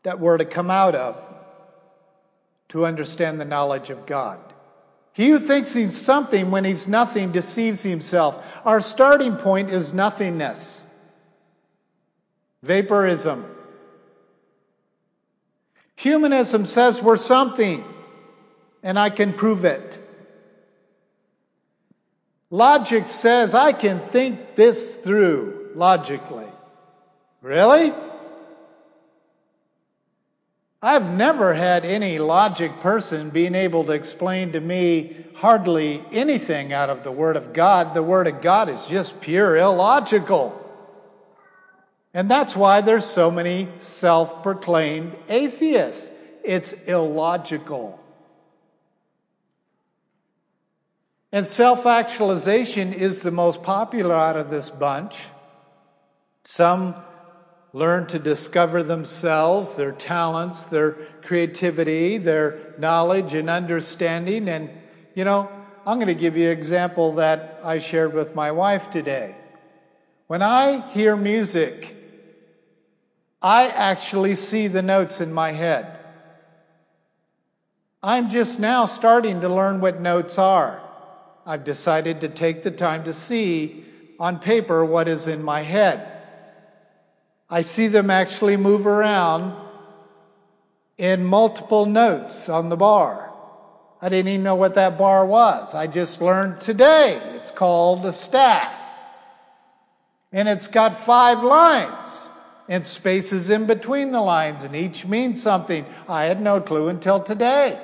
that 0.04 0.20
we're 0.20 0.38
to 0.38 0.46
come 0.46 0.70
out 0.70 0.96
of 0.96 1.22
to 2.70 2.86
understand 2.86 3.40
the 3.40 3.46
knowledge 3.46 3.90
of 3.90 4.06
God. 4.06 4.40
He 5.14 5.30
who 5.30 5.40
thinks 5.40 5.74
he's 5.74 5.98
something 5.98 6.52
when 6.52 6.64
he's 6.64 6.88
nothing 6.88 7.32
deceives 7.32 7.82
himself. 7.82 8.44
Our 8.66 8.82
starting 8.82 9.36
point 9.36 9.70
is 9.70 9.94
nothingness. 9.94 10.86
Vaporism. 12.64 13.46
Humanism 15.96 16.66
says 16.66 17.02
we're 17.02 17.18
something, 17.18 17.84
and 18.84 19.00
I 19.00 19.10
can 19.10 19.34
prove 19.34 19.66
it. 19.66 20.07
Logic 22.50 23.10
says 23.10 23.54
I 23.54 23.74
can 23.74 24.00
think 24.08 24.56
this 24.56 24.96
through 24.96 25.72
logically. 25.76 26.48
Really? 27.42 27.94
I've 30.82 31.10
never 31.10 31.54
had 31.54 31.86
any 31.86 32.20
logic 32.20 32.80
person 32.82 33.32
being 33.32 33.56
able 33.56 33.84
to 33.86 33.94
explain 33.94 34.52
to 34.54 34.60
me 34.60 35.26
hardly 35.36 36.04
anything 36.12 36.72
out 36.72 36.90
of 36.90 37.04
the 37.04 37.12
Word 37.12 37.36
of 37.36 37.52
God. 37.52 37.94
The 37.94 38.04
Word 38.04 38.28
of 38.28 38.42
God 38.42 38.70
is 38.70 38.88
just 38.88 39.20
pure 39.20 39.58
illogical. 39.58 40.64
And 42.14 42.30
that's 42.30 42.56
why 42.56 42.82
there's 42.82 43.06
so 43.06 43.30
many 43.30 43.68
self 43.80 44.44
proclaimed 44.44 45.16
atheists. 45.30 46.12
It's 46.44 46.74
illogical. 46.74 48.00
And 51.32 51.46
self 51.46 51.86
actualization 51.86 52.94
is 52.94 53.22
the 53.22 53.32
most 53.32 53.62
popular 53.62 54.16
out 54.16 54.38
of 54.38 54.50
this 54.50 54.70
bunch. 54.70 55.30
Some 56.46 56.96
learn 57.74 58.08
to 58.08 58.20
discover 58.20 58.82
themselves, 58.82 59.76
their 59.76 59.92
talents, 59.92 60.66
their 60.66 60.98
creativity, 61.22 62.18
their 62.18 62.58
knowledge 62.78 63.34
and 63.34 63.50
understanding. 63.50 64.48
And, 64.48 64.70
you 65.16 65.26
know, 65.26 65.50
I'm 65.86 65.98
going 65.98 66.08
to 66.08 66.16
give 66.16 66.38
you 66.38 66.46
an 66.46 66.58
example 66.58 67.14
that 67.14 67.60
I 67.64 67.80
shared 67.80 68.14
with 68.14 68.34
my 68.34 68.52
wife 68.52 68.90
today. 68.90 69.36
When 70.28 70.42
I 70.42 70.80
hear 70.92 71.16
music, 71.18 71.96
I 73.42 73.68
actually 73.68 74.36
see 74.36 74.68
the 74.68 74.82
notes 74.82 75.22
in 75.22 75.34
my 75.34 75.52
head. 75.52 76.00
I'm 78.02 78.30
just 78.30 78.60
now 78.60 78.86
starting 78.86 79.42
to 79.42 79.50
learn 79.50 79.82
what 79.82 80.00
notes 80.00 80.38
are. 80.38 80.87
I've 81.48 81.64
decided 81.64 82.20
to 82.22 82.28
take 82.28 82.62
the 82.62 82.72
time 82.72 83.06
to 83.06 83.14
see 83.14 83.86
on 84.20 84.40
paper 84.40 84.84
what 84.84 85.08
is 85.08 85.28
in 85.28 85.42
my 85.42 85.62
head. 85.62 86.06
I 87.50 87.62
see 87.62 87.88
them 87.88 88.10
actually 88.10 88.58
move 88.58 88.86
around 88.86 89.56
in 90.98 91.24
multiple 91.24 91.86
notes 91.86 92.50
on 92.50 92.68
the 92.68 92.76
bar. 92.76 93.32
I 94.02 94.10
didn't 94.10 94.28
even 94.28 94.44
know 94.44 94.56
what 94.56 94.76
that 94.76 94.98
bar 94.98 95.26
was. 95.26 95.74
I 95.74 95.88
just 95.88 96.22
learned 96.22 96.60
today. 96.60 97.16
It's 97.36 97.52
called 97.52 98.06
a 98.06 98.12
staff. 98.12 98.78
And 100.34 100.50
it's 100.50 100.68
got 100.68 100.98
five 100.98 101.44
lines 101.44 102.30
and 102.68 102.86
spaces 102.86 103.50
in 103.50 103.68
between 103.68 104.12
the 104.12 104.20
lines, 104.20 104.64
and 104.64 104.76
each 104.76 105.06
means 105.06 105.42
something. 105.42 105.86
I 106.10 106.26
had 106.26 106.42
no 106.42 106.60
clue 106.60 106.90
until 106.90 107.24
today. 107.24 107.80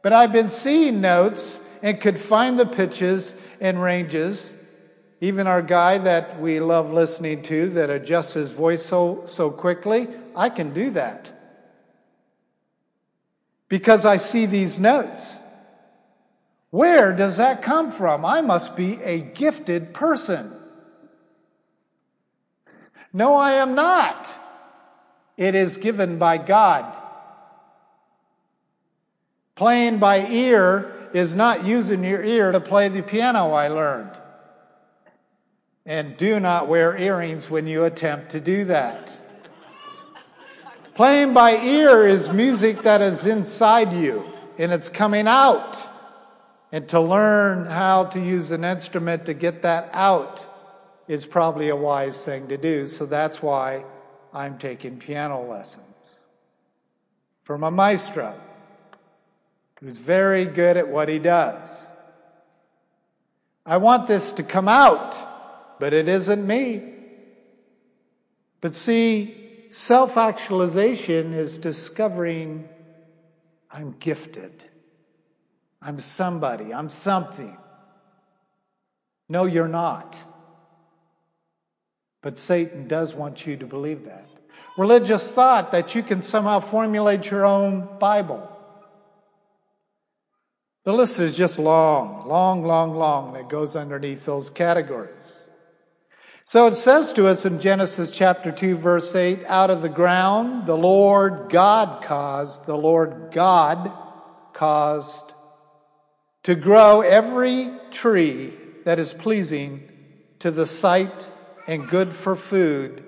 But 0.00 0.14
I've 0.14 0.32
been 0.32 0.48
seeing 0.48 1.02
notes 1.02 1.60
and 1.82 2.00
could 2.00 2.20
find 2.20 2.58
the 2.58 2.66
pitches 2.66 3.34
and 3.60 3.80
ranges 3.80 4.54
even 5.20 5.46
our 5.46 5.62
guy 5.62 5.98
that 5.98 6.40
we 6.40 6.60
love 6.60 6.92
listening 6.92 7.42
to 7.44 7.70
that 7.70 7.88
adjusts 7.88 8.34
his 8.34 8.50
voice 8.50 8.84
so, 8.84 9.22
so 9.26 9.50
quickly, 9.50 10.08
I 10.34 10.50
can 10.50 10.74
do 10.74 10.90
that. 10.90 11.32
Because 13.68 14.04
I 14.04 14.18
see 14.18 14.46
these 14.46 14.78
notes. 14.78 15.38
Where 16.70 17.12
does 17.16 17.38
that 17.38 17.62
come 17.62 17.90
from? 17.90 18.24
I 18.24 18.42
must 18.42 18.76
be 18.76 19.02
a 19.02 19.20
gifted 19.20 19.94
person. 19.94 20.52
No, 23.12 23.34
I 23.34 23.52
am 23.52 23.74
not. 23.74 24.32
It 25.38 25.54
is 25.54 25.78
given 25.78 26.18
by 26.18 26.36
God. 26.36 26.94
Playing 29.54 29.98
by 29.98 30.26
ear 30.26 30.95
is 31.16 31.34
not 31.34 31.64
using 31.64 32.04
your 32.04 32.22
ear 32.22 32.52
to 32.52 32.60
play 32.60 32.88
the 32.88 33.02
piano, 33.02 33.52
I 33.52 33.68
learned. 33.68 34.10
And 35.86 36.16
do 36.16 36.38
not 36.40 36.68
wear 36.68 36.96
earrings 36.96 37.48
when 37.48 37.66
you 37.66 37.84
attempt 37.84 38.32
to 38.32 38.40
do 38.40 38.64
that. 38.64 39.16
Playing 40.94 41.32
by 41.32 41.56
ear 41.56 42.06
is 42.06 42.28
music 42.28 42.82
that 42.82 43.00
is 43.00 43.24
inside 43.24 43.94
you 43.94 44.30
and 44.58 44.72
it's 44.72 44.90
coming 44.90 45.26
out. 45.26 45.82
And 46.70 46.86
to 46.88 47.00
learn 47.00 47.64
how 47.64 48.04
to 48.06 48.20
use 48.20 48.50
an 48.50 48.64
instrument 48.64 49.26
to 49.26 49.34
get 49.34 49.62
that 49.62 49.88
out 49.92 50.46
is 51.08 51.24
probably 51.24 51.70
a 51.70 51.76
wise 51.76 52.22
thing 52.24 52.48
to 52.48 52.58
do. 52.58 52.86
So 52.86 53.06
that's 53.06 53.40
why 53.40 53.84
I'm 54.34 54.58
taking 54.58 54.98
piano 54.98 55.42
lessons 55.42 56.26
from 57.44 57.62
a 57.62 57.70
maestro 57.70 58.34
who's 59.80 59.98
very 59.98 60.44
good 60.44 60.76
at 60.76 60.88
what 60.88 61.08
he 61.08 61.18
does. 61.18 61.86
I 63.64 63.78
want 63.78 64.06
this 64.06 64.32
to 64.32 64.42
come 64.42 64.68
out 64.68 65.14
but 65.78 65.92
it 65.92 66.08
isn't 66.08 66.46
me. 66.46 66.94
But 68.60 68.74
see, 68.74 69.66
self 69.70 70.16
actualization 70.16 71.32
is 71.32 71.58
discovering 71.58 72.68
I'm 73.70 73.96
gifted. 73.98 74.64
I'm 75.82 75.98
somebody. 76.00 76.72
I'm 76.72 76.88
something. 76.88 77.56
No, 79.28 79.44
you're 79.44 79.68
not. 79.68 80.22
But 82.22 82.38
Satan 82.38 82.88
does 82.88 83.14
want 83.14 83.46
you 83.46 83.56
to 83.58 83.66
believe 83.66 84.04
that. 84.06 84.28
Religious 84.78 85.30
thought 85.30 85.72
that 85.72 85.94
you 85.94 86.02
can 86.02 86.22
somehow 86.22 86.60
formulate 86.60 87.30
your 87.30 87.44
own 87.44 87.98
Bible. 87.98 88.55
The 90.86 90.92
list 90.92 91.18
is 91.18 91.36
just 91.36 91.58
long, 91.58 92.28
long, 92.28 92.64
long, 92.64 92.94
long 92.94 93.32
that 93.32 93.48
goes 93.48 93.74
underneath 93.74 94.24
those 94.24 94.50
categories. 94.50 95.48
So 96.44 96.68
it 96.68 96.76
says 96.76 97.12
to 97.14 97.26
us 97.26 97.44
in 97.44 97.58
Genesis 97.58 98.12
chapter 98.12 98.52
2 98.52 98.76
verse 98.76 99.12
8, 99.12 99.40
out 99.48 99.70
of 99.70 99.82
the 99.82 99.88
ground 99.88 100.64
the 100.64 100.76
Lord 100.76 101.50
God 101.50 102.04
caused, 102.04 102.66
the 102.66 102.76
Lord 102.76 103.32
God 103.32 103.90
caused 104.52 105.32
to 106.44 106.54
grow 106.54 107.00
every 107.00 107.72
tree 107.90 108.56
that 108.84 109.00
is 109.00 109.12
pleasing 109.12 109.90
to 110.38 110.52
the 110.52 110.68
sight 110.68 111.28
and 111.66 111.88
good 111.88 112.14
for 112.14 112.36
food, 112.36 113.02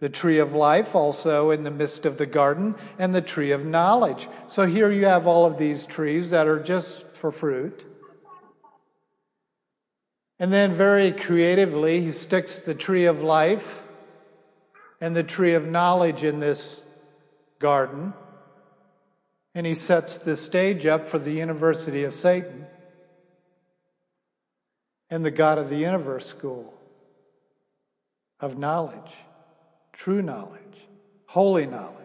the 0.00 0.08
tree 0.08 0.40
of 0.40 0.54
life 0.54 0.96
also 0.96 1.52
in 1.52 1.62
the 1.62 1.70
midst 1.70 2.04
of 2.04 2.18
the 2.18 2.26
garden, 2.26 2.74
and 2.98 3.14
the 3.14 3.22
tree 3.22 3.52
of 3.52 3.64
knowledge. 3.64 4.28
So 4.48 4.66
here 4.66 4.90
you 4.90 5.04
have 5.04 5.28
all 5.28 5.46
of 5.46 5.56
these 5.56 5.86
trees 5.86 6.30
that 6.30 6.48
are 6.48 6.58
just 6.58 7.04
for 7.22 7.30
fruit. 7.30 7.86
And 10.40 10.52
then, 10.52 10.74
very 10.74 11.12
creatively, 11.12 12.00
he 12.00 12.10
sticks 12.10 12.58
the 12.58 12.74
tree 12.74 13.04
of 13.04 13.22
life 13.22 13.80
and 15.00 15.14
the 15.14 15.22
tree 15.22 15.54
of 15.54 15.64
knowledge 15.64 16.24
in 16.24 16.40
this 16.40 16.82
garden. 17.60 18.12
And 19.54 19.64
he 19.64 19.74
sets 19.74 20.18
the 20.18 20.36
stage 20.36 20.84
up 20.84 21.06
for 21.06 21.20
the 21.20 21.30
University 21.30 22.02
of 22.02 22.12
Satan 22.12 22.66
and 25.08 25.24
the 25.24 25.30
God 25.30 25.58
of 25.58 25.70
the 25.70 25.76
Universe 25.76 26.26
School 26.26 26.74
of 28.40 28.58
knowledge, 28.58 29.14
true 29.92 30.22
knowledge, 30.22 30.88
holy 31.26 31.66
knowledge. 31.66 32.01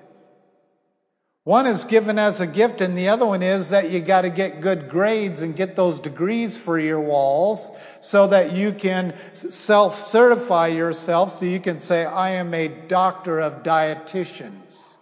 One 1.48 1.66
is 1.66 1.86
given 1.86 2.20
as 2.20 2.42
a 2.42 2.46
gift, 2.46 2.82
and 2.82 2.98
the 2.98 3.08
other 3.08 3.26
one 3.26 3.42
is 3.42 3.70
that 3.70 3.90
you 3.90 4.02
got 4.02 4.24
to 4.24 4.30
get 4.30 4.60
good 4.60 4.90
grades 4.90 5.40
and 5.40 5.56
get 5.56 5.78
those 5.78 5.98
degrees 5.98 6.58
for 6.58 6.78
your 6.78 7.00
walls 7.00 7.72
so 8.02 8.28
that 8.28 8.52
you 8.52 8.74
can 8.74 9.16
self 9.34 9.98
certify 9.98 10.68
yourself 10.68 11.32
so 11.32 11.46
you 11.46 11.62
can 11.62 11.80
say, 11.80 12.04
I 12.04 12.32
am 12.32 12.54
a 12.54 12.68
doctor 12.68 13.40
of 13.40 13.64
dietitians 13.64 14.98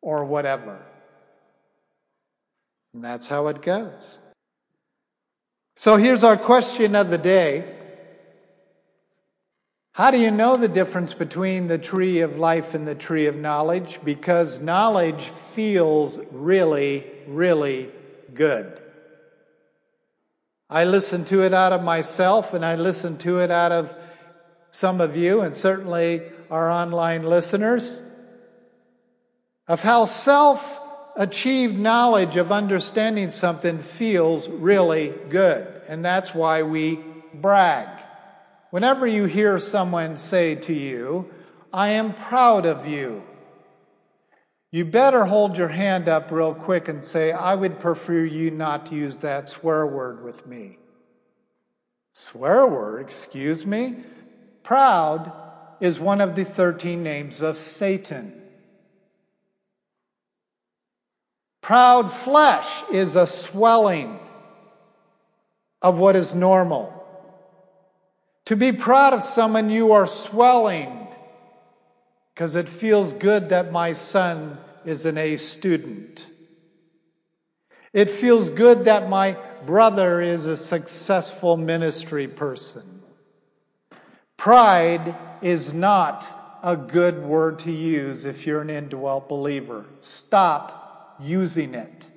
or 0.00 0.24
whatever. 0.24 0.80
And 2.94 3.04
that's 3.04 3.28
how 3.28 3.48
it 3.48 3.60
goes. 3.60 4.18
So 5.76 5.96
here's 5.96 6.24
our 6.24 6.38
question 6.38 6.96
of 6.96 7.10
the 7.10 7.18
day 7.18 7.79
How 9.92 10.10
do 10.10 10.18
you 10.18 10.30
know 10.30 10.56
the 10.56 10.68
difference 10.68 11.14
between 11.14 11.66
the 11.66 11.78
tree 11.78 12.20
of 12.20 12.38
life 12.38 12.74
and 12.74 12.86
the 12.86 12.94
tree 12.94 13.26
of 13.26 13.36
knowledge? 13.36 13.98
Because 14.04 14.60
knowledge 14.60 15.24
feels 15.24 16.18
really, 16.30 17.04
really 17.26 17.90
good. 18.32 18.80
I 20.68 20.84
listen 20.84 21.24
to 21.26 21.42
it 21.42 21.52
out 21.52 21.72
of 21.72 21.82
myself 21.82 22.54
and 22.54 22.64
I 22.64 22.76
listen 22.76 23.18
to 23.18 23.40
it 23.40 23.50
out 23.50 23.72
of 23.72 23.92
some 24.70 25.00
of 25.00 25.16
you 25.16 25.40
and 25.40 25.56
certainly 25.56 26.22
our 26.48 26.70
online 26.70 27.24
listeners 27.24 28.00
of 29.66 29.82
how 29.82 30.04
self 30.04 30.80
achieved 31.16 31.78
knowledge 31.78 32.36
of 32.36 32.52
understanding 32.52 33.30
something 33.30 33.82
feels 33.82 34.48
really 34.48 35.12
good. 35.28 35.82
And 35.88 36.04
that's 36.04 36.32
why 36.32 36.62
we 36.62 36.98
brag. 37.34 37.99
Whenever 38.70 39.06
you 39.06 39.24
hear 39.24 39.58
someone 39.58 40.16
say 40.16 40.54
to 40.54 40.72
you, 40.72 41.28
I 41.72 41.90
am 41.90 42.14
proud 42.14 42.66
of 42.66 42.86
you, 42.86 43.22
you 44.72 44.84
better 44.84 45.24
hold 45.24 45.58
your 45.58 45.68
hand 45.68 46.08
up 46.08 46.30
real 46.30 46.54
quick 46.54 46.86
and 46.88 47.02
say, 47.02 47.32
I 47.32 47.54
would 47.54 47.80
prefer 47.80 48.24
you 48.24 48.52
not 48.52 48.86
to 48.86 48.94
use 48.94 49.20
that 49.20 49.48
swear 49.48 49.84
word 49.84 50.22
with 50.22 50.46
me. 50.46 50.78
Swear 52.12 52.66
word, 52.66 53.00
excuse 53.02 53.66
me? 53.66 53.96
Proud 54.62 55.32
is 55.80 55.98
one 55.98 56.20
of 56.20 56.36
the 56.36 56.44
13 56.44 57.02
names 57.02 57.42
of 57.42 57.58
Satan. 57.58 58.40
Proud 61.60 62.12
flesh 62.12 62.84
is 62.92 63.16
a 63.16 63.26
swelling 63.26 64.20
of 65.82 65.98
what 65.98 66.14
is 66.14 66.34
normal. 66.34 66.99
To 68.46 68.56
be 68.56 68.72
proud 68.72 69.12
of 69.12 69.22
someone, 69.22 69.70
you 69.70 69.92
are 69.92 70.06
swelling 70.06 71.06
because 72.34 72.56
it 72.56 72.68
feels 72.68 73.12
good 73.12 73.50
that 73.50 73.70
my 73.70 73.92
son 73.92 74.58
is 74.84 75.04
an 75.04 75.18
A 75.18 75.36
student. 75.36 76.26
It 77.92 78.08
feels 78.08 78.48
good 78.48 78.84
that 78.84 79.08
my 79.08 79.36
brother 79.66 80.22
is 80.22 80.46
a 80.46 80.56
successful 80.56 81.56
ministry 81.56 82.28
person. 82.28 83.02
Pride 84.36 85.14
is 85.42 85.74
not 85.74 86.26
a 86.62 86.76
good 86.76 87.22
word 87.22 87.58
to 87.60 87.70
use 87.70 88.24
if 88.24 88.46
you're 88.46 88.62
an 88.62 88.70
indwelt 88.70 89.28
believer. 89.28 89.84
Stop 90.00 91.16
using 91.20 91.74
it. 91.74 92.10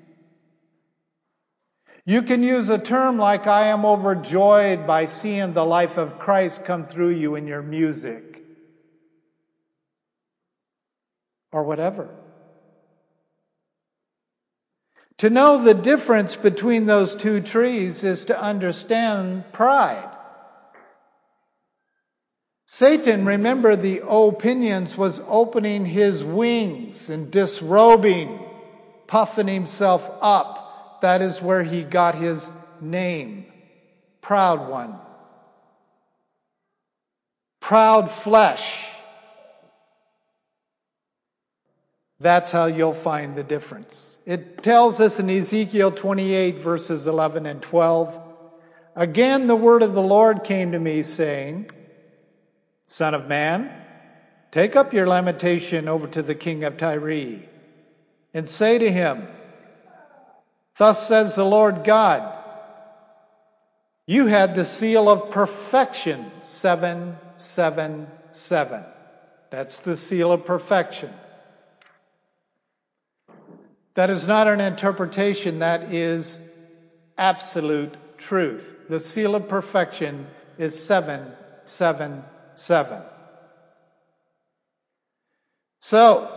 You 2.06 2.22
can 2.22 2.44
use 2.44 2.70
a 2.70 2.78
term 2.78 3.18
like, 3.18 3.48
I 3.48 3.68
am 3.68 3.86
overjoyed 3.86 4.86
by 4.86 5.06
seeing 5.06 5.54
the 5.54 5.66
life 5.66 5.98
of 5.98 6.20
Christ 6.20 6.66
come 6.66 6.86
through 6.86 7.12
you 7.12 7.36
in 7.36 7.48
your 7.48 7.62
music. 7.62 8.44
Or 11.54 11.64
whatever. 11.64 12.10
To 15.20 15.30
know 15.30 15.64
the 15.64 15.74
difference 15.74 16.36
between 16.36 16.88
those 16.88 17.16
two 17.16 17.40
trees 17.40 18.04
is 18.04 18.26
to 18.26 18.42
understand 18.42 19.46
pride. 19.54 20.10
Satan, 22.66 23.26
remember 23.26 23.78
the 23.78 24.02
opinions, 24.06 24.98
was 24.98 25.22
opening 25.28 25.86
his 25.86 26.24
wings 26.24 27.10
and 27.10 27.32
disrobing, 27.32 28.40
puffing 29.08 29.48
himself 29.48 30.12
up 30.22 30.63
that 31.04 31.22
is 31.22 31.42
where 31.42 31.64
he 31.64 31.84
got 31.84 32.16
his 32.16 32.50
name. 32.80 33.46
Proud 34.22 34.70
one. 34.70 34.98
Proud 37.60 38.10
flesh. 38.10 38.86
That's 42.22 42.54
how 42.54 42.68
you'll 42.68 42.94
find 42.94 43.36
the 43.36 43.44
difference. 43.44 44.18
It 44.26 44.64
tells 44.64 45.02
us 45.02 45.20
in 45.20 45.30
Ezekiel 45.30 45.92
28, 45.92 46.60
verses 46.60 47.06
11 47.06 47.48
and 47.48 47.62
12 47.62 48.18
Again, 48.96 49.48
the 49.48 49.58
word 49.58 49.82
of 49.82 49.96
the 49.96 50.02
Lord 50.02 50.46
came 50.46 50.72
to 50.72 50.80
me, 50.80 51.04
saying, 51.04 51.70
Son 52.88 53.14
of 53.14 53.28
man, 53.28 53.74
take 54.52 54.78
up 54.78 54.94
your 54.94 55.08
lamentation 55.08 55.90
over 55.90 56.08
to 56.08 56.22
the 56.22 56.36
king 56.36 56.64
of 56.64 56.78
Tyre, 56.78 57.40
and 58.34 58.48
say 58.48 58.78
to 58.78 58.90
him, 58.90 59.28
Thus 60.78 61.08
says 61.08 61.36
the 61.36 61.46
Lord 61.46 61.84
God, 61.84 62.34
you 64.06 64.26
had 64.26 64.54
the 64.56 64.66
seal 64.66 65.08
of 65.08 65.32
perfection, 65.32 66.30
777. 66.42 68.84
That's 69.50 69.80
the 69.80 69.96
seal 69.96 70.30
of 70.32 70.44
perfection. 70.46 71.14
That 73.96 74.10
is 74.10 74.28
not 74.28 74.48
an 74.48 74.60
interpretation, 74.60 75.60
that 75.60 75.94
is 75.94 76.42
absolute 77.18 77.96
truth. 78.18 78.76
The 78.90 79.00
seal 79.00 79.36
of 79.36 79.48
perfection 79.48 80.28
is 80.58 80.84
777. 80.84 83.02
So, 85.80 86.30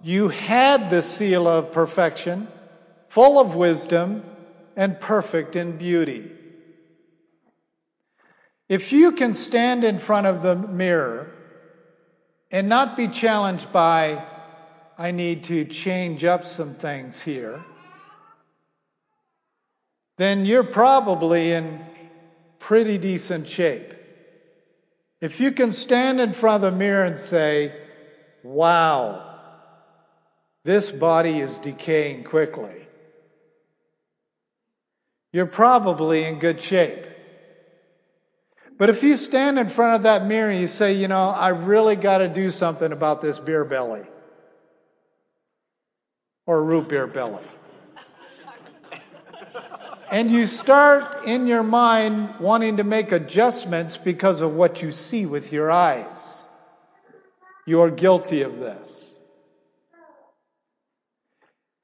you 0.00 0.28
had 0.28 0.90
the 0.90 1.02
seal 1.02 1.46
of 1.46 1.70
perfection 1.72 2.48
full 3.12 3.38
of 3.38 3.54
wisdom 3.54 4.24
and 4.74 4.98
perfect 4.98 5.54
in 5.54 5.76
beauty. 5.76 6.30
If 8.70 8.90
you 8.90 9.12
can 9.12 9.34
stand 9.34 9.84
in 9.84 9.98
front 9.98 10.26
of 10.26 10.40
the 10.40 10.56
mirror 10.56 11.30
and 12.50 12.70
not 12.70 12.96
be 12.96 13.08
challenged 13.08 13.70
by, 13.70 14.24
I 14.96 15.10
need 15.10 15.44
to 15.44 15.66
change 15.66 16.24
up 16.24 16.46
some 16.46 16.74
things 16.74 17.20
here, 17.20 17.62
then 20.16 20.46
you're 20.46 20.64
probably 20.64 21.52
in 21.52 21.84
pretty 22.60 22.96
decent 22.96 23.46
shape. 23.46 23.92
If 25.20 25.38
you 25.38 25.52
can 25.52 25.72
stand 25.72 26.18
in 26.18 26.32
front 26.32 26.64
of 26.64 26.72
the 26.72 26.78
mirror 26.78 27.04
and 27.04 27.20
say, 27.20 27.72
wow, 28.42 29.38
this 30.64 30.90
body 30.90 31.40
is 31.40 31.58
decaying 31.58 32.24
quickly 32.24 32.86
you're 35.32 35.46
probably 35.46 36.24
in 36.24 36.38
good 36.38 36.60
shape. 36.60 37.06
But 38.78 38.90
if 38.90 39.02
you 39.02 39.16
stand 39.16 39.58
in 39.58 39.68
front 39.68 39.96
of 39.96 40.02
that 40.02 40.26
mirror 40.26 40.50
and 40.50 40.60
you 40.60 40.66
say, 40.66 40.94
you 40.94 41.08
know, 41.08 41.28
I 41.28 41.50
really 41.50 41.96
got 41.96 42.18
to 42.18 42.28
do 42.28 42.50
something 42.50 42.92
about 42.92 43.22
this 43.22 43.38
beer 43.38 43.64
belly 43.64 44.02
or 46.46 46.62
root 46.62 46.88
beer 46.88 47.06
belly. 47.06 47.44
and 50.10 50.30
you 50.30 50.46
start 50.46 51.24
in 51.26 51.46
your 51.46 51.62
mind 51.62 52.34
wanting 52.40 52.78
to 52.78 52.84
make 52.84 53.12
adjustments 53.12 53.96
because 53.96 54.40
of 54.40 54.52
what 54.52 54.82
you 54.82 54.90
see 54.90 55.26
with 55.26 55.52
your 55.52 55.70
eyes. 55.70 56.48
You 57.66 57.82
are 57.82 57.90
guilty 57.90 58.42
of 58.42 58.58
this. 58.58 59.16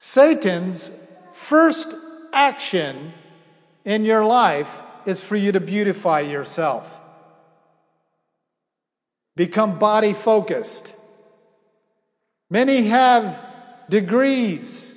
Satan's 0.00 0.90
first 1.34 1.94
action 2.32 3.12
in 3.88 4.04
your 4.04 4.22
life 4.22 4.82
is 5.06 5.18
for 5.18 5.34
you 5.34 5.52
to 5.52 5.60
beautify 5.60 6.20
yourself. 6.20 7.00
Become 9.34 9.78
body 9.78 10.12
focused. 10.12 10.94
Many 12.50 12.82
have 12.82 13.40
degrees 13.88 14.94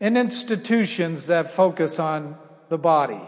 in 0.00 0.16
institutions 0.16 1.26
that 1.26 1.52
focus 1.52 1.98
on 1.98 2.38
the 2.70 2.78
body. 2.78 3.20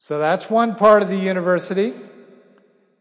So 0.00 0.18
that's 0.18 0.50
one 0.50 0.74
part 0.74 1.04
of 1.04 1.08
the 1.08 1.16
university. 1.16 1.94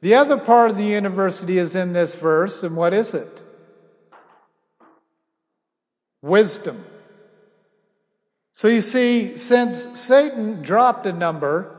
The 0.01 0.13
other 0.13 0.37
part 0.37 0.69
of 0.69 0.77
the 0.77 0.85
university 0.85 1.57
is 1.57 1.73
in 1.75 1.91
this 1.91 2.13
verse, 2.13 2.61
and 2.61 2.75
what 2.75 2.93
is 2.93 3.15
it? 3.15 3.41
Wisdom. 6.21 6.83
So 8.59 8.67
you 8.67 8.81
see, 8.81 9.37
since 9.37 9.87
Satan 9.97 10.63
dropped 10.63 11.05
a 11.05 11.13
number, 11.13 11.73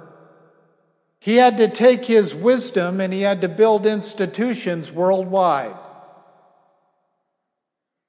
he 1.19 1.37
had 1.37 1.59
to 1.59 1.69
take 1.69 2.07
his 2.07 2.35
wisdom 2.35 3.03
and 3.03 3.13
he 3.13 3.21
had 3.21 3.43
to 3.43 3.51
build 3.51 3.85
institutions 3.85 4.91
worldwide. 4.91 5.77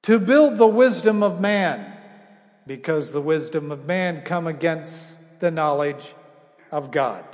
To 0.04 0.20
build 0.20 0.58
the 0.58 0.68
wisdom 0.68 1.22
of 1.22 1.42
man, 1.42 1.86
because 2.66 3.12
the 3.12 3.20
wisdom 3.20 3.74
of 3.74 3.86
man 3.86 4.22
come 4.22 4.48
against 4.48 5.18
the 5.42 5.52
knowledge 5.52 6.16
of 6.72 6.92
God. 6.92 7.26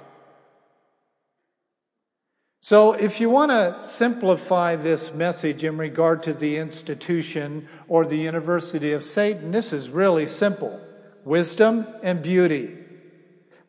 So, 2.62 2.94
if 2.94 3.22
you 3.22 3.30
want 3.30 3.52
to 3.52 3.84
simplify 3.84 4.76
this 4.76 5.14
message 5.14 5.64
in 5.64 5.78
regard 5.78 6.24
to 6.24 6.34
the 6.34 6.58
institution 6.58 7.70
or 7.88 8.08
the 8.08 8.18
University 8.18 8.94
of 8.94 9.04
Satan, 9.04 9.52
this 9.52 9.72
is 9.72 9.88
really 9.88 10.26
simple 10.26 10.82
wisdom 11.28 11.86
and 12.04 12.24
beauty. 12.24 12.74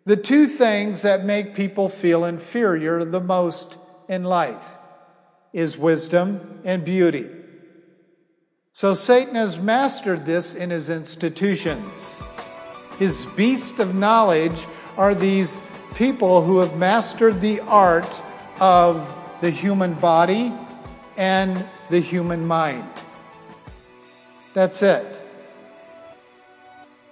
the 0.04 0.16
two 0.16 0.46
things 0.46 1.02
that 1.02 1.24
make 1.24 1.54
people 1.54 1.90
feel 1.90 2.24
inferior 2.24 3.04
the 3.04 3.20
most 3.20 3.76
in 4.08 4.24
life 4.24 4.74
is 5.52 5.76
wisdom 5.76 6.60
and 6.64 6.82
beauty. 6.82 7.28
So 8.72 8.94
Satan 8.94 9.34
has 9.34 9.58
mastered 9.58 10.24
this 10.24 10.54
in 10.54 10.70
his 10.70 10.88
institutions. 10.88 12.22
His 12.98 13.26
beasts 13.36 13.78
of 13.80 13.94
knowledge 13.94 14.66
are 14.96 15.14
these 15.14 15.58
people 15.94 16.42
who 16.42 16.60
have 16.60 16.76
mastered 16.78 17.40
the 17.40 17.60
art 17.60 18.22
of 18.60 19.14
the 19.42 19.50
human 19.50 19.92
body 19.94 20.54
and 21.18 21.64
the 21.90 22.00
human 22.00 22.46
mind. 22.46 22.88
That's 24.54 24.82
it. 24.82 25.17